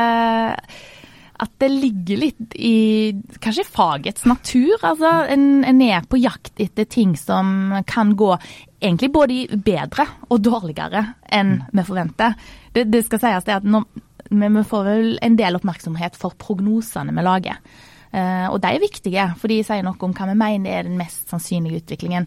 at 1.39 1.51
det 1.61 1.69
ligger 1.71 2.19
litt 2.19 2.55
i 2.55 3.13
kanskje 3.39 3.63
fagets 3.63 4.25
natur. 4.27 4.73
Altså, 4.81 5.11
en, 5.31 5.63
en, 5.63 5.81
er 5.85 6.03
på 6.03 6.19
jakt 6.19 6.59
etter 6.59 6.87
ting 6.89 7.15
som 7.19 7.77
kan 7.87 8.11
gå 8.19 8.33
egentlig 8.79 9.11
både 9.15 9.59
bedre 9.63 10.05
og 10.27 10.41
dårligere 10.43 11.05
enn 11.31 11.55
mm. 11.61 11.69
vi 11.79 11.85
forventer. 11.87 12.35
Det, 12.75 12.89
det 12.91 13.05
skal 13.07 13.23
sies 13.23 13.47
det 13.47 13.55
at 13.61 13.67
når, 13.67 13.87
vi 14.29 14.65
får 14.67 14.83
vel 14.89 15.13
en 15.25 15.39
del 15.39 15.59
oppmerksomhet 15.59 16.19
for 16.19 16.35
prognosene 16.39 17.15
vi 17.15 17.25
lager. 17.25 17.63
Uh, 18.09 18.49
og 18.49 18.57
de 18.63 18.71
er 18.73 18.81
viktige, 18.81 19.23
for 19.37 19.51
de 19.51 19.59
sier 19.61 19.83
noe 19.85 19.99
om 20.01 20.13
hva 20.17 20.25
vi 20.31 20.37
mener 20.37 20.79
er 20.79 20.87
den 20.87 20.97
mest 20.97 21.29
sannsynlige 21.29 21.83
utviklingen. 21.83 22.25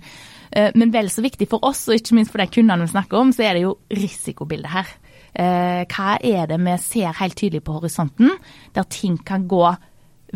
Uh, 0.55 0.71
men 0.79 0.93
vel 0.95 1.11
så 1.11 1.25
viktig 1.25 1.49
for 1.51 1.65
oss, 1.67 1.89
og 1.91 1.99
ikke 1.99 2.17
minst 2.17 2.33
for 2.33 2.41
de 2.41 2.47
kundene 2.55 2.87
vi 2.87 2.95
snakker 2.95 3.19
om, 3.19 3.33
så 3.35 3.49
er 3.49 3.59
det 3.59 3.65
jo 3.67 3.77
risikobildet 3.91 4.73
her. 4.73 4.93
Eh, 5.33 5.85
hva 5.89 6.19
er 6.21 6.51
det 6.51 6.61
vi 6.61 6.77
ser 6.83 7.17
helt 7.21 7.39
tydelig 7.39 7.63
på 7.65 7.79
horisonten, 7.79 8.35
der 8.77 8.89
ting 8.93 9.17
kan 9.25 9.49
gå 9.49 9.65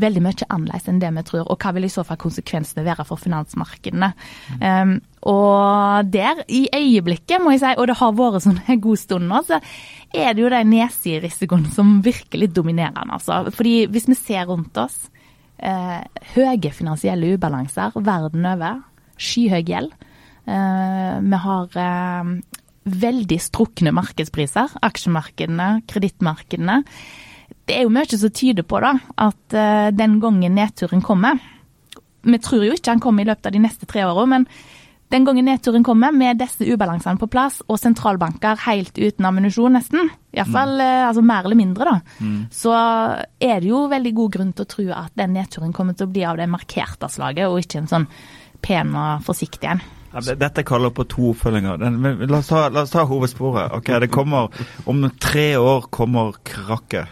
veldig 0.01 0.23
mye 0.25 0.47
annerledes 0.53 0.89
enn 0.91 1.01
det 1.01 1.11
vi 1.17 1.25
tror, 1.25 1.47
og 1.49 1.61
hva 1.61 1.73
vil 1.77 1.87
i 1.89 1.93
så 1.93 2.05
fall 2.07 2.19
konsekvensene 2.21 2.85
være 2.87 3.07
for 3.09 3.21
finansmarkedene. 3.21 4.11
Um, 4.61 4.99
og 5.33 6.11
der, 6.13 6.43
i 6.53 6.67
øyeblikket, 6.69 7.41
må 7.43 7.55
jeg 7.55 7.63
si, 7.63 7.73
og 7.81 7.89
det 7.89 7.97
har 8.01 8.17
vært 8.19 8.45
sånn 8.45 8.61
en 8.61 8.83
god 8.85 9.01
stund 9.01 9.31
nå, 9.31 9.41
så 9.49 9.61
er 10.13 10.37
det 10.37 10.45
jo 10.45 10.53
den 10.53 10.73
nedsiderisikoen 10.75 11.65
som 11.73 11.97
virkelig 12.05 12.51
dominerer. 12.57 13.09
Altså. 13.09 13.47
Fordi 13.57 13.87
hvis 13.93 14.09
vi 14.11 14.19
ser 14.21 14.45
rundt 14.51 14.77
oss, 14.85 15.09
eh, 15.57 16.03
høye 16.35 16.73
finansielle 16.77 17.33
ubalanser 17.35 17.97
verden 17.97 18.47
over, 18.53 18.85
skyhøy 19.17 19.65
gjeld. 19.65 19.97
Uh, 20.47 21.17
vi 21.25 21.39
har 21.43 21.73
uh, 21.75 22.29
veldig 22.87 23.39
strukne 23.43 23.91
markedspriser, 23.97 24.77
aksjemarkedene, 24.87 25.71
kredittmarkedene 25.91 26.83
det 27.67 27.75
er 27.75 27.87
jo 27.87 27.93
mye 27.93 28.19
som 28.19 28.33
tyder 28.35 28.67
på 28.67 28.81
da, 28.83 28.95
at 29.19 29.59
uh, 29.59 29.91
den 29.95 30.19
gangen 30.23 30.57
nedturen 30.57 31.03
kommer 31.05 31.39
Vi 32.27 32.39
tror 32.43 32.65
jo 32.67 32.75
ikke 32.75 32.95
han 32.95 33.03
kommer 33.03 33.25
i 33.25 33.29
løpet 33.29 33.49
av 33.49 33.55
de 33.55 33.63
neste 33.63 33.87
tre 33.91 34.05
åra, 34.07 34.27
men 34.27 34.47
den 35.15 35.23
gangen 35.23 35.47
nedturen 35.47 35.85
kommer, 35.87 36.11
med 36.11 36.41
disse 36.41 36.67
ubalansene 36.67 37.21
på 37.21 37.29
plass, 37.31 37.61
og 37.71 37.79
sentralbanker 37.79 38.59
helt 38.65 38.97
uten 38.99 39.29
ammunisjon, 39.29 39.77
nesten, 39.79 40.09
iallfall 40.35 40.73
mm. 40.75 40.83
uh, 40.83 41.03
altså 41.11 41.23
mer 41.23 41.47
eller 41.47 41.61
mindre, 41.61 41.93
da, 41.93 42.17
mm. 42.19 42.41
så 42.51 42.73
er 42.75 43.61
det 43.63 43.71
jo 43.71 43.85
veldig 43.93 44.15
god 44.19 44.35
grunn 44.39 44.51
til 44.57 44.67
å 44.67 44.73
tro 44.73 44.89
at 45.05 45.15
den 45.23 45.37
nedturen 45.39 45.75
kommer 45.77 45.95
til 45.95 46.09
å 46.09 46.15
bli 46.17 46.27
av 46.27 46.41
det 46.43 46.51
markerte 46.51 47.11
slaget, 47.15 47.47
og 47.47 47.63
ikke 47.63 47.85
en 47.85 47.93
sånn 47.93 48.09
pen 48.67 48.99
og 48.99 49.23
forsiktig 49.27 49.71
en. 49.77 49.85
Ja, 50.13 50.21
dette 50.39 50.63
kaller 50.67 50.91
på 50.95 51.05
to 51.11 51.31
oppfølginger. 51.33 51.75
La 52.27 52.39
oss, 52.39 52.49
ta, 52.53 52.69
la 52.73 52.81
oss 52.87 52.93
ta 52.95 53.03
hovedsporet. 53.09 53.73
Ok, 53.77 53.87
det 54.01 54.11
kommer 54.15 54.49
Om 54.87 55.11
tre 55.21 55.57
år 55.57 55.81
kommer 55.91 56.33
krakket. 56.47 57.07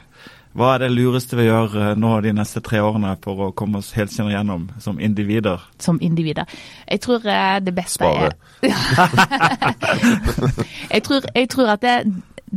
Hva 0.54 0.76
er 0.76 0.84
det 0.84 0.92
lureste 0.94 1.34
vi 1.34 1.48
gjør 1.48 1.72
eh, 1.80 1.96
nå 1.98 2.20
de 2.22 2.30
neste 2.36 2.60
tre 2.62 2.78
årene 2.78 3.16
for 3.24 3.48
å 3.48 3.52
komme 3.58 3.80
oss 3.80 3.88
helt 3.96 4.12
helskinnet 4.12 4.36
gjennom 4.36 4.68
som 4.78 5.00
individer? 5.02 5.58
Som 5.82 5.98
individer. 5.98 6.46
Jeg 6.86 7.02
tror 7.02 7.26
eh, 7.26 7.58
det 7.58 7.74
beste 7.74 7.98
Spare. 7.98 8.38
er 8.62 8.62
jeg, 10.94 11.02
tror, 11.08 11.26
jeg 11.34 11.50
tror 11.50 11.74
at 11.74 11.82
det, 11.82 12.06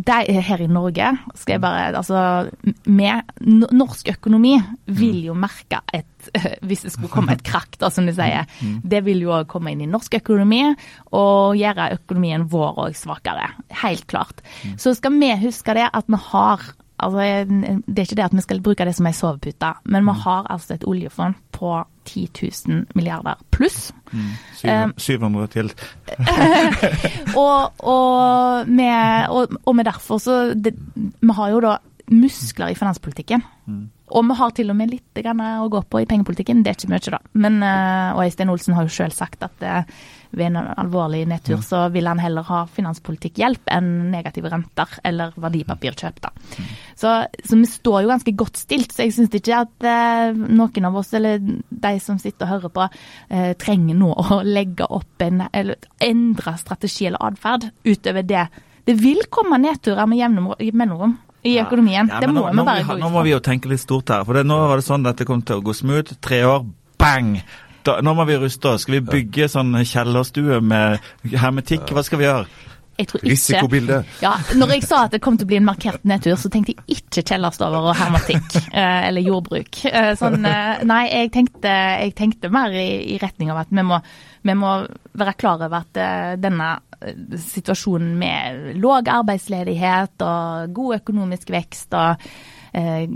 det 0.05 0.41
her 0.45 0.61
i 0.61 0.69
Norge 0.69 1.09
skal 1.35 1.57
jeg 1.57 1.63
bare 1.63 1.87
Altså, 1.97 2.49
med 2.85 3.31
norsk 3.47 4.11
økonomi 4.13 4.55
vil 4.85 5.23
jo 5.29 5.35
merke 5.37 5.81
et 5.93 6.29
Hvis 6.67 6.83
det 6.83 6.91
skulle 6.91 7.11
komme 7.11 7.37
et 7.37 7.43
krakk, 7.45 7.77
da, 7.79 7.87
som 7.93 8.07
de 8.07 8.11
sier. 8.11 8.49
Mm. 8.59 8.81
Det 8.83 8.99
vil 9.05 9.21
jo 9.23 9.31
òg 9.37 9.45
komme 9.47 9.71
inn 9.71 9.85
i 9.85 9.87
norsk 9.87 10.17
økonomi 10.19 10.59
og 11.15 11.55
gjøre 11.55 11.93
økonomien 11.95 12.43
vår 12.51 12.81
òg 12.83 12.97
svakere. 12.99 13.45
Helt 13.83 14.03
klart. 14.11 14.43
Mm. 14.65 14.75
Så 14.81 14.91
skal 14.97 15.15
vi 15.15 15.31
huske 15.45 15.77
det 15.77 15.87
at 15.87 16.09
vi 16.11 16.19
har 16.25 16.65
Altså, 16.99 17.17
det 17.85 17.99
er 17.99 18.07
ikke 18.07 18.17
det 18.17 18.25
at 18.25 18.35
vi 18.35 18.41
skal 18.41 18.61
bruke 18.65 18.85
det 18.85 18.95
som 18.97 19.05
ei 19.05 19.13
sovepute, 19.13 19.73
men 19.85 20.01
vi 20.01 20.13
mm. 20.13 20.21
har 20.23 20.47
altså 20.49 20.73
et 20.73 20.85
oljefond 20.87 21.35
på 21.53 21.73
10 22.05 22.29
000 22.67 22.85
milliarder 22.95 23.37
pluss. 23.51 23.91
Mm. 24.11 24.95
700 24.97 25.43
um, 25.43 25.47
til. 25.47 25.71
og, 27.43 27.73
og, 27.79 28.69
med, 28.69 29.27
og, 29.29 29.59
og, 29.65 29.75
med, 29.75 29.85
derfor 29.85 30.17
så 30.17 30.53
det, 30.53 30.73
Vi 30.95 31.33
har 31.37 31.49
jo 31.49 31.61
da 31.61 31.77
muskler 32.07 32.71
i 32.71 32.75
finanspolitikken. 32.79 33.43
Mm. 33.65 33.89
Og 34.15 34.23
vi 34.23 34.35
har 34.39 34.53
til 34.55 34.71
og 34.71 34.77
med 34.79 34.93
litt 34.93 35.19
å 35.19 35.67
gå 35.69 35.81
på 35.83 36.01
i 36.01 36.07
pengepolitikken. 36.07 36.63
Det 36.63 36.71
er 36.71 36.77
ikke 36.77 36.91
mye, 36.93 37.11
da. 37.11 37.19
Men, 37.33 37.59
eh, 37.63 38.15
og 38.15 38.23
Øystein 38.23 38.49
Olsen 38.49 38.73
har 38.77 38.87
jo 38.87 38.93
selv 38.95 39.11
sagt 39.11 39.43
at 39.43 39.61
eh, 39.61 39.83
ved 40.37 40.51
en 40.51 40.59
alvorlig 40.77 41.23
nedtur 41.29 41.61
så 41.65 41.87
vil 41.93 42.07
han 42.09 42.21
heller 42.21 42.45
ha 42.47 42.63
finanspolitikkhjelp 42.71 43.71
enn 43.73 43.89
negative 44.13 44.51
renter 44.53 44.97
eller 45.07 45.33
verdipapirkjøp. 45.35 46.21
da. 46.23 46.31
Så, 46.95 47.13
så, 47.43 47.57
vi 47.57 47.67
står 47.69 48.03
jo 48.03 48.11
ganske 48.11 48.33
godt 48.37 48.61
stilt. 48.61 48.93
Så 48.93 49.05
jeg 49.05 49.15
syns 49.17 49.35
ikke 49.37 49.63
at 49.65 49.87
eh, 49.87 50.37
noen 50.37 50.89
av 50.89 50.97
oss, 51.01 51.13
eller 51.17 51.41
de 51.41 51.93
som 52.03 52.19
sitter 52.21 52.47
og 52.47 52.53
hører 52.55 52.73
på, 52.77 52.87
eh, 53.33 53.51
trenger 53.59 53.99
nå 53.99 54.13
å 54.13 54.41
legge 54.57 54.87
opp 54.87 55.25
en 55.25 55.45
eller 55.51 55.77
endre 56.03 56.57
strategi 56.61 57.09
eller 57.09 57.23
atferd 57.31 57.69
utover 57.85 58.25
det. 58.27 58.47
Det 58.87 58.95
vil 58.97 59.25
komme 59.29 59.59
nedturer 59.59 60.07
med 60.07 60.21
jevne 60.21 60.71
mellomrom 60.71 61.17
i 61.47 61.57
økonomien. 61.61 62.09
Ja, 62.11 62.21
det 62.23 62.31
må 62.31 62.47
vi 62.49 62.63
bare 62.63 62.81
gå 62.81 62.83
ut 62.83 62.89
fra. 62.89 62.99
Nå 63.01 63.11
må 63.13 63.23
vi 63.27 63.33
jo 63.35 63.43
tenke 63.43 63.71
litt 63.71 63.83
stort 63.83 64.09
her. 64.13 64.25
For 64.27 64.37
det, 64.37 64.47
nå 64.47 64.57
var 64.69 64.79
det 64.79 64.87
sånn 64.87 65.05
at 65.09 65.19
det 65.19 65.27
kom 65.29 65.43
til 65.45 65.61
å 65.61 65.65
gå 65.65 65.75
smooth. 65.75 66.17
Tre 66.23 66.43
år, 66.47 66.65
bang! 67.01 67.37
Da, 67.87 67.99
nå 68.03 68.13
må 68.17 68.25
vi 68.27 68.35
ruste 68.39 68.73
oss. 68.73 68.83
Skal 68.83 68.99
vi 68.99 69.05
bygge 69.07 69.47
sånn 69.51 69.71
kjellerstue 69.87 70.59
med 70.59 71.03
hermetikk? 71.31 71.93
Hva 71.95 72.03
skal 72.03 72.19
vi 72.21 72.27
gjøre? 72.27 72.65
Risikobilde. 72.97 73.99
Ja, 74.23 74.31
når 74.57 74.71
jeg 74.73 74.87
sa 74.87 75.03
at 75.05 75.13
det 75.13 75.19
kom 75.21 75.35
til 75.37 75.45
å 75.45 75.51
bli 75.51 75.59
en 75.59 75.67
markert 75.67 76.05
nedtur, 76.09 76.33
så 76.41 76.49
tenkte 76.49 76.73
jeg 76.73 76.97
ikke 76.97 77.23
kjellerstover 77.29 77.91
og 77.91 77.97
hermetikk. 77.99 78.55
Eh, 78.77 79.07
eller 79.07 79.23
jordbruk. 79.23 79.79
Eh, 79.89 80.11
sånn, 80.19 80.43
eh, 80.45 80.81
nei, 80.85 81.03
jeg 81.07 81.29
tenkte, 81.33 81.71
jeg 82.03 82.11
tenkte 82.17 82.49
mer 82.53 82.73
i, 82.77 83.13
i, 83.13 83.15
retning 83.21 83.49
av 83.49 83.61
at 83.63 83.71
vi 83.73 83.85
må, 83.85 83.97
vi 84.45 84.53
må 84.57 84.73
være 85.17 85.33
klar 85.39 85.63
over 85.65 85.79
at 85.79 85.97
denne 86.41 86.67
situasjonen 87.41 88.11
med 88.19 88.77
låg 88.81 89.09
arbeidsledighet 89.13 90.25
og 90.25 90.75
god 90.75 90.99
økonomisk 90.99 91.51
vekst 91.53 91.95
og 91.97 92.27
eh, 92.73 93.07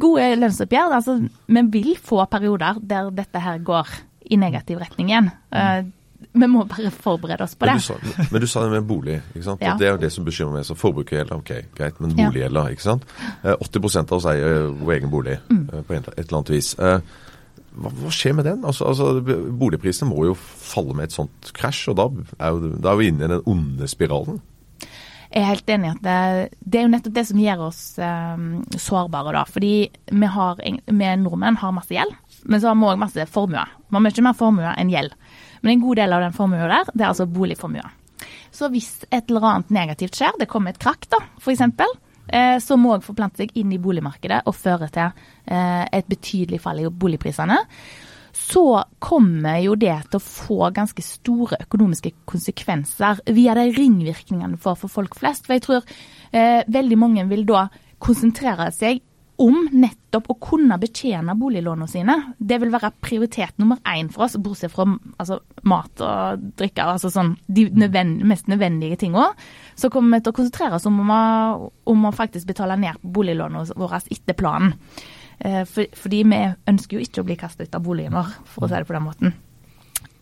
gode 0.00 0.28
lønnsoppgjør 0.40 0.98
altså, 0.98 1.18
Vi 1.46 1.64
vil 1.74 1.94
få 1.98 2.24
perioder 2.30 2.80
der 2.82 3.10
dette 3.14 3.42
her 3.42 3.62
går 3.64 3.94
i 4.30 4.38
negativ 4.40 4.80
retning 4.80 5.10
igjen. 5.12 5.30
Uh, 5.54 5.84
vi 6.32 6.46
må 6.48 6.64
bare 6.68 6.90
forberede 6.90 7.44
oss 7.44 7.54
på 7.58 7.68
det. 7.68 7.74
Men 7.74 7.82
du 7.82 7.84
sa, 7.84 8.28
men 8.32 8.40
du 8.40 8.46
sa 8.48 8.62
det 8.64 8.70
med 8.72 8.86
bolig. 8.88 9.18
ikke 9.34 9.44
sant? 9.44 9.62
Ja. 9.62 9.74
Det 9.78 9.86
er 9.88 9.92
jo 9.96 10.00
det 10.02 10.10
som 10.14 10.24
bekymrer 10.24 10.56
meg. 10.56 10.64
Så 10.66 10.76
Forbrukergjelda, 10.78 11.36
ok, 11.36 11.52
greit, 11.76 12.00
men 12.00 12.14
boliggjelda, 12.16 12.64
ikke 12.72 12.86
sant. 12.86 13.04
80 13.44 13.84
eh, 13.84 14.00
av 14.00 14.16
oss 14.16 14.28
eier 14.30 14.72
vår 14.80 14.96
egen 14.96 15.12
bolig 15.12 15.36
mm. 15.50 15.62
på 15.84 15.98
et 15.98 16.10
eller 16.16 16.38
annet 16.38 16.54
vis. 16.54 16.72
Hva, 16.78 17.90
hva, 17.90 18.10
skjer 18.14 18.36
med 18.38 18.46
den? 18.46 18.64
Altså, 18.66 18.86
altså, 18.86 19.38
Boligprisene 19.58 20.08
må 20.10 20.28
jo 20.30 20.34
falle 20.38 20.94
med 20.96 21.10
et 21.10 21.16
sånt 21.16 21.52
krasj, 21.56 21.88
og 21.92 21.98
da 21.98 22.08
er, 22.38 22.54
jo, 22.54 22.74
da 22.78 22.92
er 22.92 23.00
vi 23.00 23.10
inne 23.10 23.26
i 23.26 23.32
den 23.34 23.46
onde 23.50 23.90
spiralen. 23.90 24.40
Jeg 25.34 25.42
er 25.42 25.48
helt 25.48 25.70
enig 25.74 25.88
i 25.88 25.92
at 25.96 26.02
det, 26.04 26.18
det, 26.62 26.78
er 26.78 26.84
jo 26.84 26.90
nettopp 26.92 27.14
det 27.16 27.24
som 27.26 27.38
gjør 27.42 27.62
oss 27.66 27.80
um, 27.98 28.44
sårbare, 28.78 29.32
da. 29.34 29.40
Fordi 29.50 29.72
vi, 29.90 30.28
har, 30.30 30.60
vi 30.62 31.08
nordmenn 31.18 31.58
har 31.58 31.74
masse 31.74 31.90
gjeld, 31.96 32.14
men 32.46 32.62
så 32.62 32.70
har 32.70 32.78
vi 32.78 32.86
òg 32.92 33.00
masse 33.02 33.26
formue. 33.34 33.64
Vi 33.88 33.98
har 33.98 34.04
mye 34.04 34.24
mer 34.28 34.38
formue 34.38 34.76
enn 34.78 34.92
gjeld. 34.92 35.16
Men 35.64 35.74
en 35.74 35.82
god 35.82 35.98
del 35.98 36.14
av 36.14 36.22
den 36.22 36.36
formuen 36.36 36.70
der, 36.70 36.86
det 36.92 37.02
er 37.02 37.10
altså 37.10 37.26
boligformue. 37.26 37.82
Så 38.54 38.70
hvis 38.70 38.92
et 39.08 39.26
eller 39.26 39.48
annet 39.50 39.74
negativt 39.74 40.14
skjer, 40.14 40.38
det 40.38 40.46
kommer 40.50 40.70
et 40.70 40.82
krakk 40.82 41.08
da, 41.10 41.18
f.eks., 41.42 41.64
eh, 42.30 42.56
så 42.62 42.78
må 42.78 42.94
òg 42.94 43.02
forplante 43.02 43.42
seg 43.42 43.58
inn 43.58 43.74
i 43.74 43.82
boligmarkedet 43.82 44.44
og 44.46 44.54
føre 44.54 44.86
til 44.94 45.10
eh, 45.50 45.82
et 45.90 46.06
betydelig 46.14 46.62
fall 46.62 46.84
i 46.84 46.86
boligprisene 46.86 47.58
så 48.34 48.82
kommer 48.98 49.60
jo 49.62 49.76
det 49.78 49.94
til 50.10 50.18
å 50.18 50.24
få 50.26 50.70
ganske 50.74 51.02
store 51.06 51.60
økonomiske 51.62 52.10
konsekvenser 52.28 53.22
via 53.36 53.54
de 53.54 53.68
ringvirkningene 53.76 54.58
for, 54.60 54.78
for 54.78 54.90
folk 54.90 55.14
flest. 55.18 55.46
For 55.46 55.56
jeg 55.56 55.66
tror 55.66 55.82
eh, 56.34 56.62
veldig 56.66 56.98
mange 56.98 57.26
vil 57.30 57.46
da 57.48 57.68
konsentrere 58.02 58.68
seg 58.74 59.02
om 59.42 59.64
nettopp 59.74 60.28
å 60.30 60.36
kunne 60.42 60.76
betjene 60.78 61.34
boliglånene 61.38 61.88
sine. 61.90 62.14
Det 62.38 62.58
vil 62.62 62.70
være 62.70 62.92
prioritet 63.02 63.56
nummer 63.58 63.80
én 63.90 64.10
for 64.12 64.26
oss, 64.26 64.36
bortsett 64.38 64.72
fra 64.72 64.86
altså, 65.18 65.40
mat 65.66 66.04
og 66.04 66.44
drikke. 66.58 66.86
altså 66.94 67.10
sånn, 67.10 67.34
De 67.46 67.66
nødvend, 67.74 68.22
mest 68.30 68.50
nødvendige 68.50 69.00
tingene. 69.00 69.32
Så 69.74 69.90
kommer 69.90 70.18
vi 70.18 70.26
til 70.26 70.34
å 70.34 70.38
konsentrere 70.38 70.78
oss 70.78 70.86
om, 70.90 71.02
å, 71.02 71.72
om 71.90 72.06
å 72.06 72.14
faktisk 72.14 72.50
betale 72.50 72.78
ned 72.78 73.02
boliglånene 73.02 73.78
våre 73.78 74.02
etter 74.06 74.38
planen. 74.38 74.76
Eh, 75.38 75.64
for, 75.68 75.90
fordi 75.98 76.22
vi 76.30 76.40
ønsker 76.70 76.98
jo 76.98 77.04
ikke 77.04 77.24
å 77.24 77.28
bli 77.28 77.38
kastet 77.40 77.68
ut 77.68 77.78
av 77.78 77.84
boligen 77.84 78.16
vår, 78.16 78.30
for 78.50 78.66
å 78.66 78.70
si 78.70 78.78
det 78.78 78.88
på 78.88 78.96
den 78.96 79.06
måten. 79.06 79.36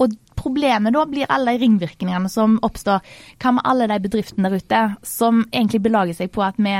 Og 0.02 0.16
problemet 0.38 0.94
da 0.94 1.04
blir 1.06 1.30
alle 1.30 1.54
de 1.54 1.62
ringvirkningene 1.62 2.30
som 2.32 2.58
oppstår. 2.66 3.04
Hva 3.42 3.54
med 3.54 3.66
alle 3.68 3.88
de 3.90 4.00
bedriftene 4.02 4.50
der 4.50 4.62
ute 4.62 4.82
som 5.06 5.44
egentlig 5.52 5.82
belager 5.84 6.18
seg 6.18 6.32
på 6.34 6.42
at 6.44 6.58
vi 6.58 6.74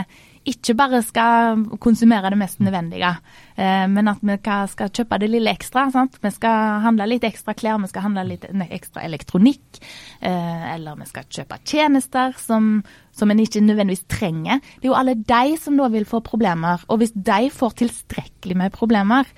ikke 0.49 0.75
bare 0.79 1.03
skal 1.07 1.63
konsumere 1.83 2.33
det 2.33 2.39
mest 2.41 2.61
nødvendige, 2.63 3.13
eh, 3.57 3.87
men 3.91 4.11
at 4.11 4.23
vi 4.23 4.37
skal 4.73 4.91
kjøpe 4.91 5.19
det 5.23 5.31
lille 5.31 5.53
ekstra. 5.53 5.87
Sant? 5.95 6.19
Vi 6.23 6.33
skal 6.35 6.83
handle 6.83 7.07
litt 7.07 7.27
ekstra 7.29 7.55
klær, 7.55 7.79
vi 7.83 7.91
skal 7.93 8.07
handle 8.09 8.27
litt 8.27 8.47
ekstra 8.69 9.05
elektronikk. 9.07 9.81
Eh, 10.21 10.75
eller 10.75 10.99
vi 10.99 11.09
skal 11.11 11.31
kjøpe 11.31 11.61
tjenester 11.65 12.37
som, 12.39 12.83
som 13.15 13.31
en 13.31 13.43
ikke 13.43 13.63
nødvendigvis 13.63 14.07
trenger. 14.11 14.63
Det 14.79 14.89
er 14.89 14.93
jo 14.93 14.99
alle 14.99 15.17
de 15.17 15.57
som 15.63 15.79
da 15.79 15.91
vil 15.93 16.09
få 16.09 16.23
problemer. 16.27 16.83
Og 16.89 17.03
hvis 17.03 17.15
de 17.15 17.51
får 17.55 17.79
tilstrekkelig 17.83 18.59
med 18.59 18.75
problemer, 18.75 19.29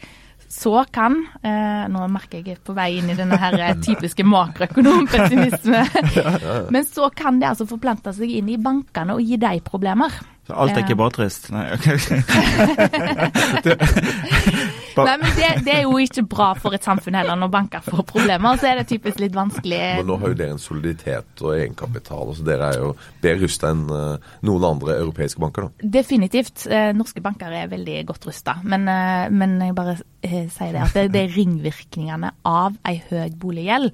så 0.55 0.85
kan 0.93 1.17
eh, 1.43 1.87
Nå 1.91 2.05
merker 2.13 2.45
jeg 2.45 2.61
på 2.65 2.75
vei 2.77 2.95
inn 2.99 3.11
i 3.11 3.17
denne 3.19 3.39
her 3.41 3.57
eh, 3.59 3.75
typiske 3.83 4.27
makroøkonompessimisme. 4.29 5.83
Men 6.75 6.87
så 6.87 7.11
kan 7.17 7.41
det 7.41 7.51
altså 7.51 7.67
forplante 7.69 8.15
seg 8.15 8.31
inn 8.39 8.53
i 8.53 8.61
bankene 8.61 9.17
og 9.17 9.25
gi 9.25 9.41
dem 9.41 9.65
problemer. 9.67 10.15
Så 10.45 10.53
alt 10.61 10.77
er 10.77 10.85
ikke 10.85 11.01
bare 11.01 11.17
trist? 11.17 11.49
Nei, 11.55 11.65
okay. 11.73 11.97
Nei, 14.95 15.17
men 15.19 15.31
det, 15.35 15.49
det, 15.65 15.73
er 15.73 15.83
jo 15.87 15.97
ikke 15.99 16.23
bra 16.31 16.53
for 16.59 16.77
et 16.77 16.87
samfunn 16.87 17.17
heller 17.19 17.39
når 17.39 17.51
banker 17.51 17.83
får 17.85 18.05
problemer. 18.07 18.59
Så 18.61 18.69
er 18.69 18.81
det 18.81 18.87
typisk 18.91 19.21
litt 19.23 19.35
vanskelig. 19.35 19.81
Men 19.99 20.09
nå 20.11 20.19
har 20.21 20.35
jo 20.35 20.39
dere 20.39 20.55
en 20.55 20.63
soliditet 20.63 21.43
og 21.43 21.55
egenkapital. 21.57 22.35
så 22.37 22.43
Dere 22.47 22.65
er 22.71 22.77
jo 22.83 22.91
bedre 23.23 23.47
rusta 23.47 23.73
enn 23.75 23.85
uh, 23.89 24.35
noen 24.47 24.69
andre 24.69 24.99
europeiske 25.01 25.43
banker, 25.43 25.63
da? 25.67 25.89
Definitivt. 25.99 26.67
Eh, 26.69 26.91
norske 26.97 27.23
banker 27.25 27.55
er 27.55 27.73
veldig 27.73 27.99
godt 28.13 28.29
rusta. 28.29 28.53
Men, 28.63 28.87
eh, 28.91 29.27
men, 29.33 29.51
jeg 29.65 29.77
bare 29.77 29.97
eh, 30.21 30.45
sier 30.53 30.77
det 30.77 30.85
at 30.85 30.95
det, 30.97 31.09
det 31.15 31.25
er 31.25 31.35
ringvirkningene 31.35 32.31
av 32.49 32.71
ei 32.87 32.99
høy 33.09 33.35
boliggjeld. 33.41 33.91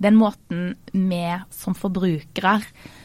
Den 0.00 0.16
måten 0.20 0.58
vi 0.94 1.24
som 1.54 1.76
forbrukere 1.78 2.58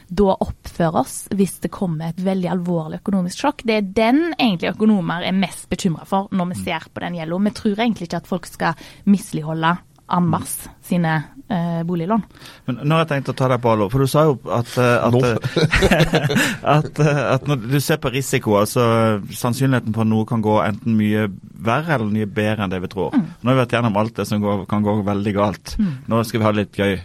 da 0.09 0.35
oppfører 0.45 0.99
oss 1.01 1.15
hvis 1.35 1.57
det 1.63 1.71
kommer 1.73 2.11
et 2.11 2.21
veldig 2.23 2.49
alvorlig 2.51 3.01
økonomisk 3.01 3.41
sjokk. 3.41 3.65
Det 3.65 3.79
er 3.79 3.89
den 3.97 4.21
egentlig 4.33 4.73
økonomer 4.73 5.25
er 5.25 5.35
mest 5.37 5.67
bekymra 5.71 6.07
for 6.09 6.31
når 6.35 6.51
vi 6.51 6.61
ser 6.63 6.87
på 6.91 7.03
den 7.03 7.17
gjelda. 7.19 7.41
Vi 7.47 7.55
tror 7.59 7.81
egentlig 7.81 8.09
ikke 8.09 8.21
at 8.23 8.31
folk 8.31 8.49
skal 8.49 8.87
misligholde 9.09 9.75
en 10.15 10.27
masse 10.29 10.69
sine 10.85 11.17
eh, 11.49 11.83
boliglån. 11.87 12.23
Men 12.65 12.79
Nå 12.83 12.97
har 12.97 13.05
jeg 13.05 13.11
tenkt 13.13 13.31
å 13.33 13.37
ta 13.37 13.49
deg 13.51 13.61
på 13.63 13.71
alvor, 13.71 13.91
for 13.93 14.03
du 14.03 14.11
sa 14.11 14.25
jo 14.27 14.35
at, 14.53 14.71
eh, 14.81 15.07
at, 15.07 15.17
at, 16.75 17.01
eh, 17.03 17.21
at, 17.35 17.47
når 17.49 17.63
du 17.65 17.79
ser 17.83 18.01
på 18.03 18.11
risiko, 18.13 18.57
altså 18.61 18.85
sannsynligheten 19.29 19.95
for 19.95 20.05
at 20.05 20.11
noe 20.11 20.27
kan 20.29 20.45
gå 20.45 20.59
enten 20.65 20.97
mye 20.99 21.27
verre 21.65 21.97
eller 21.97 22.13
mye 22.13 22.29
bedre 22.29 22.65
enn 22.65 22.75
det 22.75 22.83
vi 22.85 22.91
tror. 22.93 23.15
Mm. 23.15 23.25
Nå 23.41 23.51
har 23.51 23.57
vi 23.57 23.63
vært 23.63 23.75
gjennom 23.77 23.99
alt 24.01 24.15
det 24.19 24.27
som 24.29 24.43
går, 24.43 24.67
kan 24.69 24.85
gå 24.85 24.99
veldig 25.07 25.35
galt. 25.35 25.75
Mm. 25.81 25.91
Nå 26.11 26.23
skal 26.27 26.41
vi 26.41 26.47
ha 26.47 26.53
det 26.53 26.63
litt 26.63 26.79
gøy. 26.79 26.95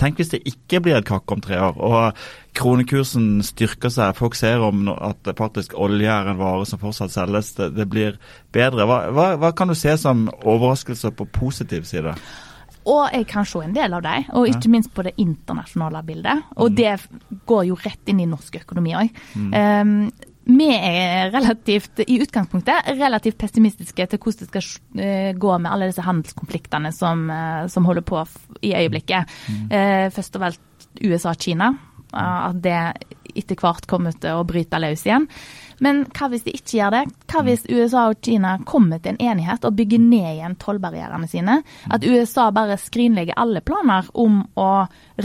Tenk 0.00 0.20
hvis 0.20 0.34
det 0.34 0.44
ikke 0.48 0.84
blir 0.84 1.00
et 1.00 1.08
kakk 1.08 1.36
om 1.36 1.42
tre 1.44 1.60
år. 1.60 1.80
og 1.80 2.22
kronekursen 2.56 3.40
styrker 3.46 3.92
seg. 3.92 4.16
Folk 4.18 4.36
ser 4.38 4.62
om 4.64 4.88
at 4.90 5.30
faktisk 5.38 5.76
olje 5.78 6.10
er 6.10 6.30
en 6.30 6.40
vare 6.40 6.66
som 6.68 6.80
fortsatt 6.82 7.14
selges. 7.14 7.52
Det, 7.58 7.70
det 7.76 7.86
blir 7.90 8.18
bedre. 8.54 8.86
Hva, 8.88 9.00
hva, 9.14 9.26
hva, 9.40 9.52
kan 9.56 9.70
du 9.70 9.76
se 9.78 9.94
som 10.00 10.26
overraskelser 10.40 11.14
på 11.16 11.28
positiv 11.34 11.86
side? 11.88 12.16
Og 12.88 13.12
jeg 13.12 13.26
kan 13.28 13.46
se 13.48 13.60
en 13.64 13.74
del 13.76 13.92
av 13.96 14.02
dem, 14.04 14.26
og 14.38 14.48
ikke 14.48 14.70
minst 14.72 14.92
på 14.96 15.04
det 15.04 15.12
internasjonale 15.20 16.00
bildet. 16.06 16.46
Og 16.56 16.70
mm. 16.70 16.76
det 16.78 17.42
går 17.50 17.66
jo 17.68 17.78
rett 17.82 18.12
inn 18.12 18.22
i 18.24 18.28
norsk 18.30 18.60
økonomi 18.62 18.94
òg. 18.96 19.20
Mm. 19.36 19.50
Um, 19.52 20.30
vi 20.50 20.70
er 20.72 21.28
relativt, 21.30 22.00
i 22.08 22.16
utgangspunktet 22.24 22.88
relativt 22.98 23.38
pessimistiske 23.38 24.06
til 24.10 24.18
hvordan 24.22 24.40
det 24.40 24.48
skal 24.48 24.70
uh, 25.02 25.30
gå 25.44 25.52
med 25.58 25.70
alle 25.70 25.90
disse 25.92 26.06
handelskonfliktene 26.06 26.94
som, 26.96 27.28
uh, 27.30 27.68
som 27.70 27.86
holder 27.86 28.06
på 28.08 28.24
i 28.64 28.72
øyeblikket. 28.80 29.38
Mm. 29.46 29.62
Uh, 29.68 30.08
først 30.16 30.40
og 30.40 30.46
fremst 30.46 30.90
USA-Kina. 31.04 31.74
At 32.10 32.56
det 32.58 32.74
etter 33.38 33.54
hvert 33.54 33.84
kommer 33.86 34.10
til 34.18 34.40
å 34.40 34.46
bryte 34.48 34.80
løs 34.82 35.04
igjen. 35.06 35.28
Men 35.84 36.02
hva 36.12 36.28
hvis 36.30 36.44
de 36.46 36.54
ikke 36.56 36.76
gjør 36.78 36.94
det? 36.94 37.02
Hva 37.30 37.42
hvis 37.46 37.64
USA 37.70 38.06
og 38.10 38.20
Kina 38.24 38.56
kommer 38.68 39.00
til 39.00 39.14
en 39.14 39.22
enighet 39.32 39.64
og 39.64 39.76
bygger 39.78 40.02
ned 40.02 40.28
igjen 40.34 40.56
tollbarrierene 40.60 41.28
sine? 41.30 41.60
At 41.88 42.04
USA 42.04 42.50
bare 42.54 42.76
skrinlegger 42.80 43.38
alle 43.40 43.62
planer 43.64 44.08
om 44.20 44.42
å 44.60 44.70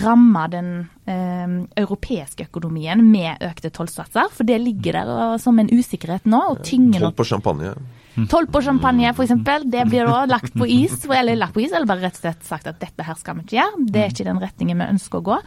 ramme 0.05 0.45
den 0.53 0.71
eh, 1.11 1.59
europeiske 1.83 2.47
økonomien 2.47 3.03
med 3.03 3.43
økte 3.43 3.73
tollsatser? 3.75 4.31
For 4.31 4.47
det 4.47 4.61
ligger 4.63 5.01
der 5.01 5.37
som 5.43 5.59
en 5.59 5.71
usikkerhet 5.71 6.27
nå. 6.29 6.41
og 6.55 6.63
tynger 6.65 7.03
Toll 7.03 7.19
på 7.19 7.27
champagne? 7.35 7.75
Toll 8.31 8.47
på 8.47 8.61
champagne 8.63 9.09
f.eks., 9.11 9.33
det 9.65 9.83
blir 9.89 10.07
da 10.07 10.23
lagt 10.29 10.53
på 10.55 10.67
is, 10.69 10.97
eller 11.09 11.35
lagt 11.37 11.55
på 11.55 11.65
is, 11.65 11.73
eller 11.73 11.89
bare 11.89 12.05
rett 12.05 12.17
og 12.17 12.23
slett 12.23 12.45
sagt 12.47 12.69
at 12.71 12.79
dette 12.79 13.03
her 13.05 13.17
skal 13.19 13.39
vi 13.39 13.45
ikke 13.45 13.57
gjøre. 13.57 13.85
Det 13.91 14.01
er 14.01 14.13
ikke 14.13 14.27
den 14.27 14.41
retningen 14.41 14.81
vi 14.81 14.89
ønsker 14.95 15.19
å 15.19 15.25
gå. 15.25 15.39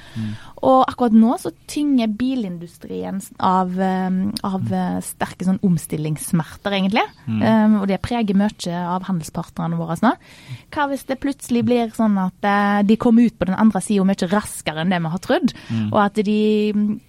Og 0.69 0.81
akkurat 0.83 1.15
nå 1.15 1.37
så 1.41 1.53
tynger 1.71 2.11
bilindustrien 2.19 3.21
av, 3.45 3.73
eh, 3.81 4.19
av 4.47 4.73
eh, 4.75 4.99
sterke 5.07 5.47
sånn 5.47 5.61
omstillingssmerter, 5.65 6.77
egentlig. 6.77 7.05
Um, 7.29 7.79
og 7.83 7.87
det 7.91 8.01
preger 8.05 8.37
mye 8.39 8.83
av 8.83 9.07
handelspartnerne 9.09 9.79
våre 9.79 9.99
nå. 10.03 10.13
Hva 10.75 10.89
hvis 10.91 11.07
det 11.09 11.19
plutselig 11.23 11.65
blir 11.67 11.93
sånn 11.95 12.17
at 12.21 12.47
uh, 12.47 12.81
de 12.87 12.99
kommer 13.01 13.29
ut 13.29 13.39
på 13.39 13.49
den 13.49 13.59
andre 13.59 13.83
sida 13.85 14.07
mye 14.07 14.29
raskere 14.31 14.83
enn 14.83 14.93
det 14.93 15.01
vi 15.05 15.13
har 15.13 15.23
trodd, 15.25 15.55
mm. 15.69 15.89
og 15.93 16.01
at 16.03 16.21
de 16.27 16.39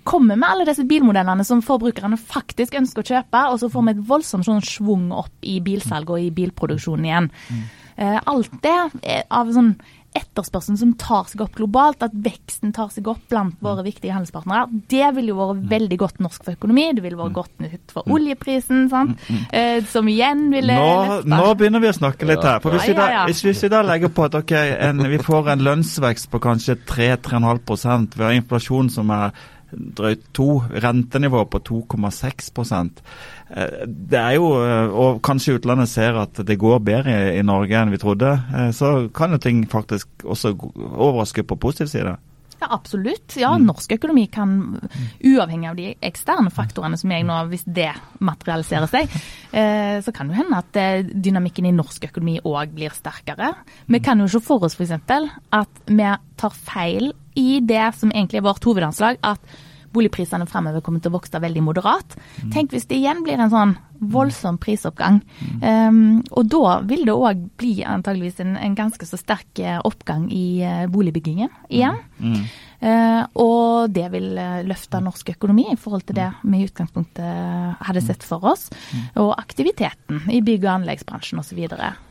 kommer 0.08 0.40
med 0.40 0.48
alle 0.50 0.68
disse 0.70 0.86
bilmodellene 0.88 1.46
som 1.48 1.64
forbrukerne 1.66 2.20
faktisk 2.20 2.78
ønsker 2.80 3.04
å 3.04 3.10
kjøpe, 3.14 3.44
og 3.50 3.60
så 3.62 3.72
får 3.74 3.88
vi 3.88 3.96
et 3.96 4.06
voldsomt 4.10 4.48
sånn 4.48 4.64
svung 4.66 5.10
opp 5.16 5.34
i 5.49 5.49
bilsalg 5.64 6.14
og 6.14 6.22
i 6.22 6.30
bilproduksjonen 6.36 7.10
igjen. 7.10 7.32
Mm. 7.50 7.64
Alt 8.32 8.54
det 8.64 8.76
av 9.28 9.50
sånn 9.52 9.74
etterspørselen 10.18 10.78
som 10.80 10.94
tar 10.98 11.28
seg 11.30 11.44
opp 11.44 11.58
globalt, 11.58 12.02
at 12.06 12.14
veksten 12.14 12.72
tar 12.74 12.90
seg 12.94 13.08
opp 13.12 13.22
blant 13.30 13.60
våre 13.64 13.84
viktige 13.86 14.16
handelspartnere, 14.16 14.66
det 14.90 15.12
ville 15.16 15.34
jo 15.34 15.38
vært 15.40 15.68
veldig 15.70 16.00
godt 16.02 16.24
norsk 16.24 16.48
for 16.48 16.58
økonomi. 16.58 16.88
Det 16.98 17.04
ville 17.06 17.20
vært 17.20 17.36
godt 17.36 17.64
nytt 17.64 17.94
for 17.94 18.10
oljeprisen, 18.10 18.88
sant? 18.92 19.28
Eh, 19.54 19.84
som 19.90 20.08
igjen 20.10 20.48
ville 20.54 20.76
nå, 20.80 21.20
nå, 21.30 21.44
begynner 21.60 21.84
vi 21.84 21.92
å 21.92 21.98
snakke 22.00 22.28
litt 22.30 22.44
her. 22.46 22.62
For 22.64 22.74
Hvis, 22.76 22.90
vi, 22.90 22.98
da, 22.98 23.26
hvis 23.30 23.64
vi 23.66 23.72
da 23.72 23.84
legger 23.86 24.14
på 24.14 24.26
at 24.30 24.40
okay, 24.40 24.74
en, 24.90 25.06
vi 25.12 25.22
får 25.22 25.54
en 25.54 25.66
lønnsvekst 25.70 26.32
på 26.34 26.42
kanskje 26.44 26.80
3-3,5% 26.90 28.18
vi 28.18 28.26
har 28.26 28.38
inflasjon 28.40 28.90
som 28.94 29.14
er 29.14 29.34
drøyt 29.72 30.24
2, 30.38 30.50
rentenivå 30.84 31.46
på 31.50 31.62
2,6 31.70 32.52
Eh, 33.50 33.86
det 33.88 34.20
er 34.20 34.38
jo, 34.38 34.54
eh, 34.62 34.94
og 34.94 35.22
kanskje 35.26 35.58
utlandet 35.58 35.90
ser 35.90 36.18
at 36.22 36.42
det 36.46 36.60
går 36.62 36.82
bedre 36.86 37.20
i 37.34 37.44
Norge 37.46 37.78
enn 37.80 37.94
vi 37.94 38.02
trodde, 38.02 38.32
eh, 38.54 38.72
så 38.76 39.10
kan 39.14 39.34
jo 39.34 39.42
ting 39.42 39.66
faktisk 39.70 40.26
også 40.26 40.54
overraske 40.78 41.44
på 41.44 41.58
positiv 41.60 41.90
side. 41.90 42.18
Ja, 42.60 42.68
Absolutt. 42.76 43.38
Ja, 43.40 43.54
mm. 43.56 43.66
Norsk 43.70 43.94
økonomi 43.96 44.26
kan, 44.28 44.82
uavhengig 45.24 45.70
av 45.70 45.78
de 45.78 45.94
eksterne 46.04 46.52
faktorene 46.52 46.98
som 47.00 47.14
jeg 47.14 47.24
nå, 47.24 47.38
hvis 47.48 47.64
det 47.64 47.94
materialiserer 48.20 48.90
seg, 48.92 49.14
så 50.04 50.12
kan 50.12 50.28
det 50.28 50.42
hende 50.42 50.60
at 50.60 50.80
dynamikken 51.08 51.70
i 51.70 51.72
norsk 51.72 52.10
økonomi 52.10 52.36
òg 52.44 52.74
blir 52.76 52.92
sterkere. 52.92 53.54
Vi 53.88 54.02
kan 54.04 54.20
jo 54.20 54.28
se 54.28 54.44
for 54.44 54.68
oss 54.68 54.76
f.eks. 54.76 54.92
at 55.56 55.82
vi 55.88 56.12
tar 56.36 56.52
feil 56.52 57.14
i 57.40 57.60
det 57.66 57.90
som 57.98 58.14
egentlig 58.14 58.42
er 58.42 58.48
vårt 58.48 58.68
hovedanslag, 58.68 59.20
at 59.24 59.60
boligprisene 59.94 60.48
fremover 60.50 60.84
kommer 60.86 61.02
til 61.02 61.12
å 61.12 61.18
vokse 61.18 61.42
veldig 61.42 61.64
moderat. 61.66 62.16
Mm. 62.44 62.50
Tenk 62.54 62.74
hvis 62.76 62.88
det 62.90 63.00
igjen 63.00 63.24
blir 63.26 63.40
en 63.42 63.52
sånn 63.54 63.76
voldsom 64.00 64.60
prisoppgang. 64.62 65.20
Mm. 65.44 65.64
Um, 65.64 66.02
og 66.32 66.48
da 66.52 66.78
vil 66.88 67.04
det 67.08 67.16
òg 67.16 67.42
bli 67.60 67.74
antageligvis 67.84 68.40
en, 68.46 68.54
en, 68.56 68.78
ganske 68.78 69.08
så 69.08 69.20
sterk 69.20 69.60
eh, 69.60 69.80
oppgang 69.84 70.30
i 70.32 70.62
uh, 70.64 70.86
boligbyggingen 70.92 71.52
igjen. 71.68 72.02
Mm. 72.20 72.34
mm. 72.36 72.50
Uh, 72.80 73.24
og 73.44 73.92
det 73.92 74.06
vil 74.14 74.38
løfte 74.64 75.02
norsk 75.04 75.34
økonomi 75.34 75.66
i 75.74 75.80
forhold 75.80 76.06
til 76.08 76.16
det 76.22 76.30
vi 76.46 76.62
i 76.62 76.68
utgangspunktet 76.70 77.82
hadde 77.90 78.06
sett 78.06 78.24
for 78.24 78.46
oss. 78.54 78.70
Mm. 78.94 79.02
Og 79.26 79.34
aktiviteten 79.36 80.30
i 80.32 80.40
bygg- 80.46 80.64
og 80.64 80.78
anleggsbransjen 80.78 81.44
osv. 81.44 81.60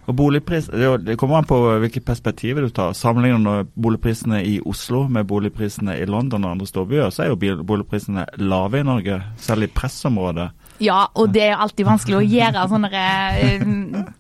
Og 0.09 0.15
boligpris, 0.17 0.71
Det 1.05 1.17
kommer 1.21 1.37
an 1.39 1.45
på 1.45 1.59
hvilke 1.83 2.01
perspektiver 2.01 2.65
du 2.65 2.71
tar. 2.73 2.95
Sammenligner 2.97 3.65
du 3.65 3.71
boligprisene 3.77 4.41
i 4.45 4.59
Oslo 4.65 5.05
med 5.09 5.27
boligprisene 5.29 5.99
i 6.01 6.07
London 6.09 6.45
og 6.45 6.57
andre 6.57 6.67
storbyer, 6.67 7.11
så 7.13 7.27
er 7.27 7.35
jo 7.35 7.63
boligprisene 7.65 8.25
lave 8.41 8.81
i 8.81 8.87
Norge, 8.89 9.21
selv 9.37 9.69
i 9.69 9.69
pressområdet. 9.69 10.49
Ja, 10.79 11.09
og 11.19 11.33
det 11.35 11.43
er 11.43 11.59
alltid 11.59 11.89
vanskelig 11.89 12.17
å 12.21 12.23
gjøre 12.23 12.65
sånne 12.71 12.89
uh, 12.95 13.63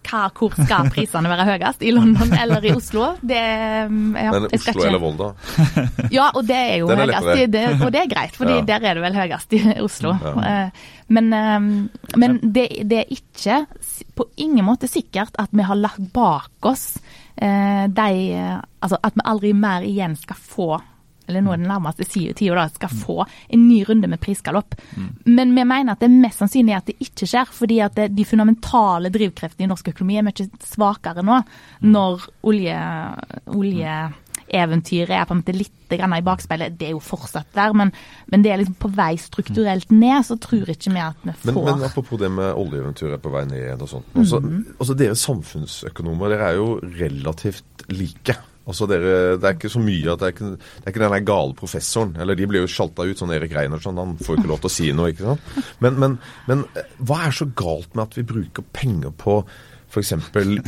hva, 0.08 0.22
Hvor 0.34 0.56
skal 0.58 0.88
prisene 0.90 1.30
være 1.30 1.46
høyest? 1.52 1.84
I 1.86 1.92
London 1.94 2.32
eller 2.34 2.66
i 2.66 2.72
Oslo? 2.74 3.12
Det, 3.22 3.38
ja, 3.38 3.88
Men 4.34 4.48
Oslo 4.48 4.74
ikke... 4.74 4.86
eller 4.88 5.02
Volda? 5.02 5.30
Ja, 6.10 6.28
og 6.34 6.44
det 6.48 6.58
er 6.58 6.76
jo 6.82 6.90
høyest. 6.90 7.30
Det, 7.52 7.64
og 7.78 7.92
det 7.94 8.02
er 8.02 8.10
greit, 8.10 8.36
for 8.36 8.50
ja. 8.50 8.60
der 8.66 8.84
er 8.90 8.98
det 8.98 9.06
vel 9.06 9.18
høyest 9.22 9.54
i 9.54 9.62
Oslo. 9.84 10.16
Ja. 10.18 10.68
Uh, 11.08 11.14
men, 11.14 11.88
men 12.20 12.38
det, 12.42 12.66
det, 12.84 12.98
er 13.00 13.14
ikke 13.14 13.62
på 14.14 14.28
ingen 14.36 14.66
måte 14.66 14.90
sikkert 14.90 15.38
at 15.40 15.54
vi 15.56 15.64
har 15.64 15.78
lagt 15.78 16.12
bak 16.12 16.68
oss 16.68 16.98
de 17.38 18.12
Altså 18.82 18.96
at 19.06 19.14
vi 19.14 19.22
aldri 19.30 19.52
mer 19.54 19.84
igjen 19.86 20.16
skal 20.18 20.36
få 20.42 20.72
eller 21.28 21.44
nå 21.44 21.54
den 21.58 21.68
nærmeste 21.68 22.06
tida, 22.08 22.64
skal 22.72 22.92
mm. 22.92 23.00
få 23.04 23.24
en 23.52 23.66
ny 23.68 23.82
runde 23.84 24.08
med 24.08 24.20
prisgalopp. 24.20 24.74
Mm. 24.96 25.08
Men 25.24 25.54
vi 25.54 25.64
mener 25.68 25.92
at 25.92 26.00
det 26.00 26.08
er 26.08 26.22
mest 26.22 26.40
sannsynlig 26.40 26.76
at 26.78 26.88
det 26.88 26.96
ikke 27.04 27.28
skjer, 27.28 27.50
fordi 27.52 27.80
at 27.84 27.98
det, 27.98 28.08
de 28.16 28.24
fundamentale 28.24 29.12
drivkreftene 29.12 29.66
i 29.66 29.70
norsk 29.70 29.92
økonomi 29.92 30.16
er 30.18 30.24
mye 30.24 30.48
svakere 30.64 31.24
nå, 31.26 31.42
når 31.84 32.08
når 32.08 32.24
olje, 32.48 33.94
oljeeventyret 34.48 35.14
er 35.14 35.26
på 35.28 35.34
en 35.34 35.42
måte 35.42 35.54
litt 35.56 35.74
i 35.88 36.22
bakspeilet. 36.24 36.76
Det 36.78 36.88
er 36.88 36.92
jo 36.92 37.00
fortsatt 37.00 37.48
der, 37.54 37.72
men, 37.72 37.92
men, 38.28 38.42
det 38.44 38.52
er 38.52 38.60
liksom 38.60 38.76
på 38.80 38.90
vei 38.92 39.14
strukturelt 39.20 39.90
ned. 39.90 40.24
Så 40.26 40.36
tror 40.36 40.68
ikke 40.68 40.92
vi 40.92 41.00
at 41.00 41.16
vi 41.22 41.32
får 41.32 41.54
Men, 41.54 41.64
men 41.64 41.88
apropos 41.88 42.20
det 42.20 42.30
med 42.30 42.52
oljeeventyret 42.52 43.22
på 43.22 43.32
vei 43.32 43.46
ned 43.48 43.82
og 43.82 43.88
sånt. 43.88 44.12
Også, 44.14 44.40
mm 44.44 44.56
altså 44.78 44.94
dere 44.94 45.16
samfunnsøkonomer, 45.18 46.30
dere 46.32 46.52
er 46.52 46.58
jo 46.58 46.68
relativt 46.82 47.84
like. 47.88 48.36
Altså 48.68 48.86
dere, 48.86 49.38
Det 49.40 49.48
er 49.48 49.56
ikke 49.56 49.70
så 49.72 49.80
mye 49.80 50.12
at 50.12 50.20
det 50.20 50.26
er 50.26 50.34
ikke, 50.34 50.50
det 50.58 50.84
er 50.84 50.92
ikke 50.92 51.02
den 51.02 51.14
der 51.14 51.24
gale 51.30 51.54
professoren. 51.56 52.16
Eller 52.20 52.36
de 52.36 52.46
blir 52.50 52.64
jo 52.66 52.70
sjalta 52.70 53.06
ut, 53.08 53.16
sånn 53.18 53.32
Erik 53.32 53.54
Reinertsen. 53.56 53.96
Han 53.96 54.18
får 54.20 54.38
ikke 54.38 54.50
lov 54.50 54.60
til 54.60 54.70
å 54.70 54.74
si 54.74 54.90
noe. 54.92 55.12
ikke 55.14 55.24
sant? 55.24 55.64
Men, 55.80 55.96
men, 56.02 56.18
men, 56.50 56.66
hva 57.00 57.22
er 57.26 57.34
så 57.38 57.48
galt 57.48 57.96
med 57.96 58.04
at 58.04 58.18
vi 58.18 58.26
bruker 58.28 58.66
penger 58.76 59.14
på, 59.16 59.40
f.eks. 59.88 60.12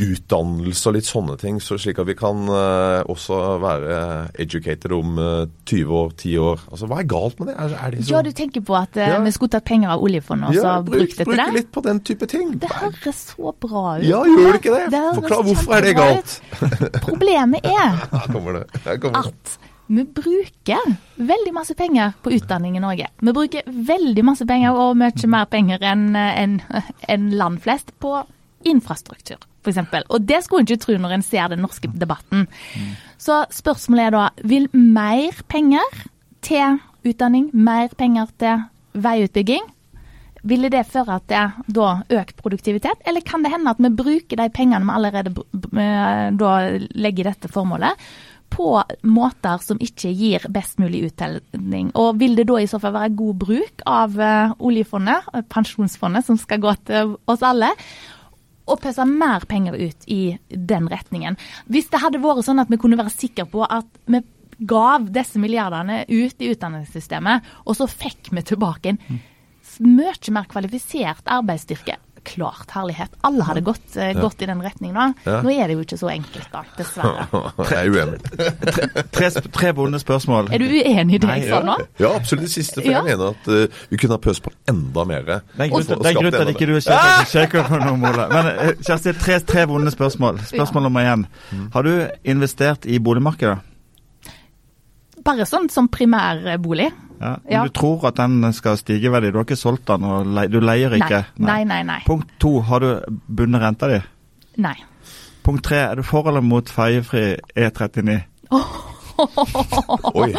utdannelse 0.01 0.89
og 0.89 0.95
litt 0.97 1.07
sånne 1.07 1.35
ting, 1.41 1.59
så 1.61 1.77
slik 1.79 1.99
at 2.01 2.07
vi 2.09 2.15
kan 2.17 2.41
uh, 2.49 3.01
også 3.11 3.37
være 3.61 3.99
educated 4.41 4.93
om 4.95 5.19
uh, 5.21 5.45
20 5.69 5.93
år, 5.99 6.11
10 6.17 6.35
år. 6.41 6.63
Altså, 6.71 6.89
Hva 6.89 6.99
er 7.03 7.09
galt 7.11 7.39
med 7.41 7.51
det? 7.51 7.55
Er, 7.61 7.75
er 7.77 7.95
det 7.95 8.05
så... 8.05 8.15
Ja, 8.15 8.21
du 8.25 8.31
tenker 8.35 8.65
på 8.65 8.77
at 8.79 8.97
uh, 8.97 9.05
Ja. 9.05 9.19
vi 9.23 9.33
skulle 9.35 9.53
tatt 9.53 9.67
penger 9.69 9.93
av 9.95 10.03
oljefondet 10.05 10.51
og 10.51 10.57
ja, 10.57 10.61
så 10.65 10.75
bruk, 10.87 10.97
brukt 10.97 11.17
det 11.17 11.25
til 11.25 11.33
bruke 11.35 11.57
litt 11.59 11.71
på 11.71 11.85
den 11.85 12.03
type 12.11 12.29
ting. 12.31 12.53
Det 12.61 12.71
høres 12.73 13.23
så 13.31 13.53
bra 13.65 13.85
ut. 13.99 14.07
Ja, 14.09 14.21
gjør 14.25 14.47
det 14.49 14.61
ikke 14.63 14.77
det? 14.77 14.85
det 14.95 15.03
Forklar 15.19 15.45
hvorfor 15.49 15.77
er 15.77 15.87
det 15.87 15.97
galt. 15.99 16.37
Problemet 17.05 17.67
er 17.67 17.99
det. 18.57 18.65
Det. 18.85 19.13
at 19.21 19.57
vi 19.91 20.03
bruker 20.07 20.93
veldig 21.19 21.51
masse 21.53 21.73
penger 21.75 22.13
på 22.23 22.31
utdanning 22.37 22.77
i 22.77 22.83
Norge. 22.83 23.09
Vi 23.19 23.33
bruker 23.35 23.65
veldig 23.67 24.23
masse 24.23 24.45
penger, 24.47 24.77
og 24.77 24.95
mye 24.99 25.27
mer 25.27 25.49
penger 25.51 25.83
enn 25.83 26.05
en, 26.15 26.61
en 27.11 27.25
land 27.35 27.59
flest, 27.63 27.91
på 27.99 28.21
infrastruktur, 28.67 29.41
f.eks. 29.65 29.81
Og 30.09 30.23
det 30.27 30.41
skulle 30.45 30.63
en 30.63 30.69
ikke 30.69 30.85
tro 30.85 30.97
når 31.01 31.17
en 31.17 31.25
ser 31.25 31.51
den 31.51 31.63
norske 31.65 31.91
debatten. 31.91 32.47
Så 33.21 33.43
spørsmålet 33.53 34.09
er 34.09 34.15
da, 34.15 34.23
vil 34.47 34.69
mer 34.73 35.43
penger 35.51 36.01
til 36.45 36.79
utdanning, 37.07 37.49
mer 37.53 37.93
penger 37.97 38.31
til 38.41 38.65
veiutbygging, 39.01 39.69
ville 40.47 40.71
det 40.73 40.87
føre 40.89 41.19
til 41.29 41.63
da 41.69 41.87
økt 42.21 42.37
produktivitet, 42.41 43.01
eller 43.05 43.23
kan 43.25 43.43
det 43.45 43.53
hende 43.53 43.73
at 43.73 43.81
vi 43.81 43.93
bruker 43.93 44.39
de 44.39 44.49
pengene 44.53 44.87
vi 44.87 44.95
allerede 44.95 45.33
eh, 45.33 46.27
da 46.33 46.53
legger 46.97 47.25
i 47.25 47.29
dette 47.29 47.51
formålet, 47.51 48.07
på 48.51 48.81
måter 49.07 49.61
som 49.63 49.79
ikke 49.79 50.11
gir 50.11 50.47
best 50.51 50.81
mulig 50.81 51.05
uttelling? 51.07 51.91
Og 51.95 52.17
vil 52.19 52.35
det 52.39 52.49
da 52.49 52.57
i 52.59 52.67
så 52.67 52.81
fall 52.83 52.97
være 52.97 53.13
god 53.21 53.37
bruk 53.45 53.85
av 53.87 54.17
eh, 54.19 54.55
oljefondet, 54.59 55.29
pensjonsfondet, 55.53 56.27
som 56.27 56.39
skal 56.41 56.63
gå 56.63 56.73
til 56.89 57.15
oss 57.31 57.45
alle? 57.45 57.71
Og 58.71 58.79
pøse 58.79 59.03
mer 59.07 59.43
penger 59.49 59.75
ut 59.75 60.05
i 60.07 60.21
den 60.49 60.87
retningen. 60.91 61.37
Hvis 61.67 61.89
det 61.91 61.99
hadde 62.03 62.21
vært 62.23 62.45
sånn 62.47 62.61
at 62.63 62.71
vi 62.71 62.79
kunne 62.79 62.99
være 62.99 63.13
sikre 63.13 63.47
på 63.51 63.65
at 63.67 63.89
vi 64.07 64.23
gav 64.61 65.09
disse 65.13 65.41
milliardene 65.41 66.03
ut 66.07 66.41
i 66.43 66.51
utdanningssystemet, 66.53 67.47
og 67.65 67.77
så 67.77 67.89
fikk 67.89 68.29
vi 68.31 68.43
tilbake 68.45 68.93
en 68.93 69.21
mye 69.81 70.33
mer 70.35 70.47
kvalifisert 70.51 71.27
arbeidsstyrke. 71.31 71.97
Klart, 72.23 72.69
herlighet. 72.69 73.09
Alle 73.25 73.41
hadde 73.47 73.63
gått, 73.65 73.95
uh, 73.97 74.11
gått 74.21 74.41
i 74.43 74.45
den 74.45 74.59
retningen. 74.61 74.93
da. 74.93 75.05
Ja. 75.25 75.39
Nå 75.41 75.49
er 75.55 75.67
det 75.71 75.73
jo 75.73 75.81
ikke 75.81 75.97
så 75.97 76.09
enkelt, 76.13 76.51
da, 76.53 76.61
dessverre. 76.77 77.23
Er. 77.81 78.11
Tre, 79.11 79.29
sp- 79.33 79.49
tre 79.55 79.71
bonde 79.73 79.97
spørsmål. 79.99 80.51
Er 80.53 80.61
du 80.61 80.67
uenig 80.69 81.17
i 81.17 81.21
det 81.23 81.37
jeg 81.39 81.47
sa 81.49 81.63
nå? 81.65 81.79
Ja, 81.97 82.11
absolutt 82.13 82.45
det 82.45 82.51
siste. 82.53 82.77
For 82.81 82.91
Ja. 82.91 83.01
jeg 83.01 83.17
mener 83.17 83.33
at 83.33 83.49
uh, 83.49 83.81
vi 83.89 83.97
kunne 83.97 84.19
ha 84.19 84.21
pøst 84.21 84.43
på 84.45 84.53
enda 84.69 85.03
mer. 85.09 85.25
Det 85.25 85.39
er 85.57 85.65
en 85.65 85.73
grunn 85.73 86.29
til 86.29 86.41
at 86.43 86.53
ikke 86.53 86.69
du 86.69 86.75
er 86.77 87.25
shaker 87.33 87.65
på 87.71 87.81
noe, 87.81 87.97
Ole. 88.11 88.27
Men 88.31 88.51
eh, 88.53 88.71
Kjersti, 88.85 89.15
tre, 89.17 89.39
tre 89.41 89.65
vonde 89.73 89.91
spørsmål. 89.93 90.39
Spørsmål 90.53 90.85
nummer 90.89 91.09
én. 91.15 91.25
Har 91.73 91.81
du 91.89 91.93
investert 92.23 92.85
i 92.85 92.99
boligmarkedet? 93.01 93.57
Bare 95.25 95.45
sånn 95.45 95.67
som 95.69 95.89
primærbolig? 95.93 96.91
Ja. 97.21 97.35
Men 97.43 97.53
Ja. 97.53 97.63
Du 97.67 97.69
tror 97.77 98.07
at 98.09 98.17
den 98.17 98.53
skal 98.53 98.77
stige 98.77 99.07
i 99.07 99.11
verdi? 99.13 99.29
Du 99.31 99.37
har 99.37 99.45
ikke 99.45 99.55
solgt 99.59 99.87
den, 99.87 100.03
og 100.03 100.25
le 100.25 100.47
du 100.49 100.59
leier 100.59 100.95
ikke? 100.97 101.23
Nei, 101.37 101.63
nei, 101.69 101.83
nei. 101.85 101.99
Punkt 102.05 102.27
to, 102.41 102.59
har 102.65 102.79
du 102.81 103.19
bundet 103.29 103.61
renta 103.61 103.87
di? 103.91 103.99
Nei. 104.57 104.75
Punkt 105.45 105.63
tre, 105.63 105.77
er 105.91 105.95
du 105.95 106.03
for 106.05 106.27
eller 106.29 106.41
mot 106.41 106.69
ferjefri 106.69 107.21
E 107.55 107.69
E39? 107.69 108.19
Oi. 110.17 110.31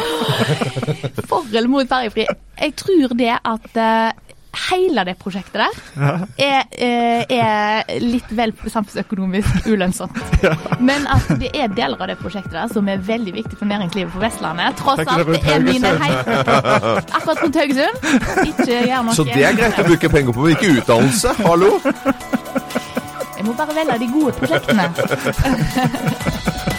For 1.27 1.47
eller 1.53 1.67
mot 1.71 1.87
ferjefri? 1.87 2.25
Jeg 2.59 2.75
tror 2.79 3.15
det 3.19 3.31
at 3.31 3.79
eh, 3.79 4.32
hele 4.69 5.03
det 5.07 5.15
prosjektet 5.21 5.53
der 5.59 5.69
er, 6.37 6.63
eh, 6.71 7.25
er 7.29 7.99
litt 8.01 8.29
vel 8.35 8.53
samfunnsøkonomisk 8.69 9.67
ulønnsomt. 9.69 10.19
Men 10.89 11.07
at 11.11 11.27
det 11.41 11.51
er 11.57 11.67
deler 11.73 11.97
av 11.99 12.07
det 12.11 12.17
prosjektet 12.21 12.53
der 12.55 12.67
som 12.73 12.87
er 12.89 13.01
veldig 13.03 13.33
viktig 13.33 13.57
for 13.59 13.69
næringslivet 13.69 14.13
på 14.13 14.21
Vestlandet. 14.23 14.75
Tross 14.81 15.03
alt, 15.05 15.27
det 15.33 15.41
er 15.45 15.59
mine 15.65 15.93
heiter. 16.03 16.35
Akkurat 17.17 17.43
rundt 17.43 17.55
Haugesund. 17.61 17.95
Ikke 18.45 18.83
gjør 18.87 19.07
noe 19.07 19.17
Så 19.17 19.27
det 19.29 19.41
er 19.43 19.57
greit 19.57 19.79
å 19.79 19.87
bruke 19.87 20.13
penger 20.13 20.31
på, 20.35 20.45
men 20.45 20.57
ikke 20.57 20.77
utdannelse? 20.77 21.29
Hallo? 21.43 21.71
Jeg 23.37 23.47
må 23.47 23.57
bare 23.59 23.75
velge 23.75 23.99
de 24.05 24.07
gode 24.13 24.31
prosjektene. 24.39 24.85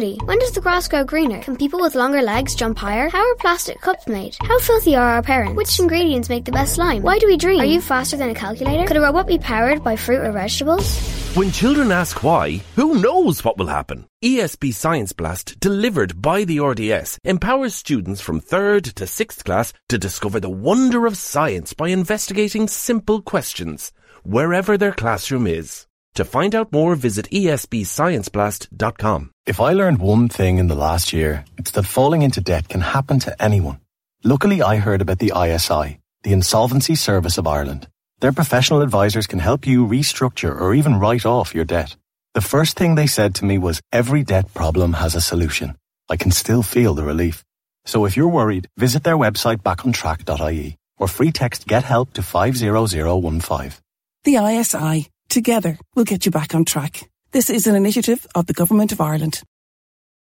gravity? 0.00 0.18
When 0.24 0.38
does 0.38 0.52
the 0.52 0.60
grass 0.60 0.88
grow 0.88 1.04
greener? 1.04 1.40
Can 1.40 1.56
people 1.56 1.80
with 1.80 1.94
longer 1.94 2.22
legs 2.22 2.54
jump 2.54 2.78
higher? 2.78 3.08
How 3.08 3.30
are 3.30 3.34
plastic 3.36 3.80
cups 3.80 4.06
made? 4.06 4.36
How 4.40 4.58
filthy 4.58 4.96
are 4.96 5.10
our 5.14 5.22
parents? 5.22 5.56
Which 5.56 5.78
ingredients 5.78 6.28
make 6.28 6.44
the 6.44 6.52
best 6.52 6.74
slime? 6.74 7.02
Why 7.02 7.18
do 7.18 7.26
we 7.26 7.36
dream? 7.36 7.60
Are 7.60 7.64
you 7.64 7.80
faster 7.80 8.16
than 8.16 8.30
a 8.30 8.34
calculator? 8.34 8.86
Could 8.86 8.96
a 8.96 9.00
robot 9.00 9.26
be 9.26 9.38
powered 9.38 9.82
by 9.84 9.96
fruit 9.96 10.20
or 10.20 10.32
vegetables? 10.32 10.98
When 11.36 11.52
children 11.52 11.92
ask 11.92 12.24
why, 12.24 12.60
who 12.74 13.00
knows 13.00 13.44
what 13.44 13.56
will 13.56 13.68
happen? 13.68 14.06
ESB 14.24 14.74
Science 14.74 15.12
Blast, 15.12 15.60
delivered 15.60 16.20
by 16.20 16.44
the 16.44 16.58
RDS, 16.60 17.18
empowers 17.24 17.74
students 17.74 18.20
from 18.20 18.40
3rd 18.40 18.94
to 18.94 19.04
6th 19.04 19.44
class 19.44 19.72
to 19.88 19.98
discover 19.98 20.40
the 20.40 20.50
wonder 20.50 21.06
of 21.06 21.16
science 21.16 21.72
by 21.72 21.88
investigating 21.88 22.66
simple 22.66 23.22
questions, 23.22 23.92
wherever 24.24 24.76
their 24.76 24.92
classroom 24.92 25.46
is. 25.46 25.86
To 26.14 26.24
find 26.24 26.54
out 26.54 26.72
more, 26.72 26.96
visit 26.96 27.30
esbscienceblast.com. 27.30 29.30
If 29.46 29.60
I 29.60 29.72
learned 29.72 29.98
one 29.98 30.28
thing 30.28 30.58
in 30.58 30.66
the 30.66 30.74
last 30.74 31.12
year, 31.12 31.44
it's 31.56 31.70
that 31.72 31.86
falling 31.86 32.22
into 32.22 32.40
debt 32.40 32.68
can 32.68 32.80
happen 32.80 33.18
to 33.20 33.42
anyone. 33.42 33.80
Luckily, 34.24 34.60
I 34.60 34.76
heard 34.76 35.00
about 35.00 35.18
the 35.18 35.32
ISI, 35.34 36.00
the 36.22 36.32
Insolvency 36.32 36.94
Service 36.94 37.38
of 37.38 37.46
Ireland. 37.46 37.88
Their 38.20 38.32
professional 38.32 38.82
advisors 38.82 39.26
can 39.26 39.38
help 39.38 39.66
you 39.66 39.86
restructure 39.86 40.60
or 40.60 40.74
even 40.74 41.00
write 41.00 41.24
off 41.24 41.54
your 41.54 41.64
debt. 41.64 41.96
The 42.34 42.40
first 42.40 42.76
thing 42.76 42.94
they 42.94 43.06
said 43.06 43.34
to 43.36 43.44
me 43.44 43.58
was 43.58 43.80
every 43.92 44.22
debt 44.22 44.52
problem 44.52 44.94
has 44.94 45.14
a 45.14 45.20
solution. 45.20 45.76
I 46.08 46.16
can 46.16 46.30
still 46.30 46.62
feel 46.62 46.94
the 46.94 47.04
relief. 47.04 47.44
So 47.86 48.04
if 48.04 48.16
you're 48.16 48.28
worried, 48.28 48.68
visit 48.76 49.04
their 49.04 49.16
website 49.16 49.62
backontrack.ie 49.62 50.76
or 50.98 51.08
free 51.08 51.32
text 51.32 51.66
get 51.66 51.84
help 51.84 52.12
to 52.12 52.22
50015. 52.22 53.72
The 54.24 54.36
ISI. 54.36 55.08
Together, 55.30 55.78
we'll 55.94 56.04
get 56.04 56.26
you 56.26 56.32
back 56.32 56.56
on 56.56 56.64
track. 56.64 57.08
This 57.30 57.50
is 57.50 57.68
an 57.68 57.76
initiative 57.76 58.26
of 58.34 58.46
the 58.46 58.52
Government 58.52 58.90
of 58.90 59.00
Ireland. 59.00 59.44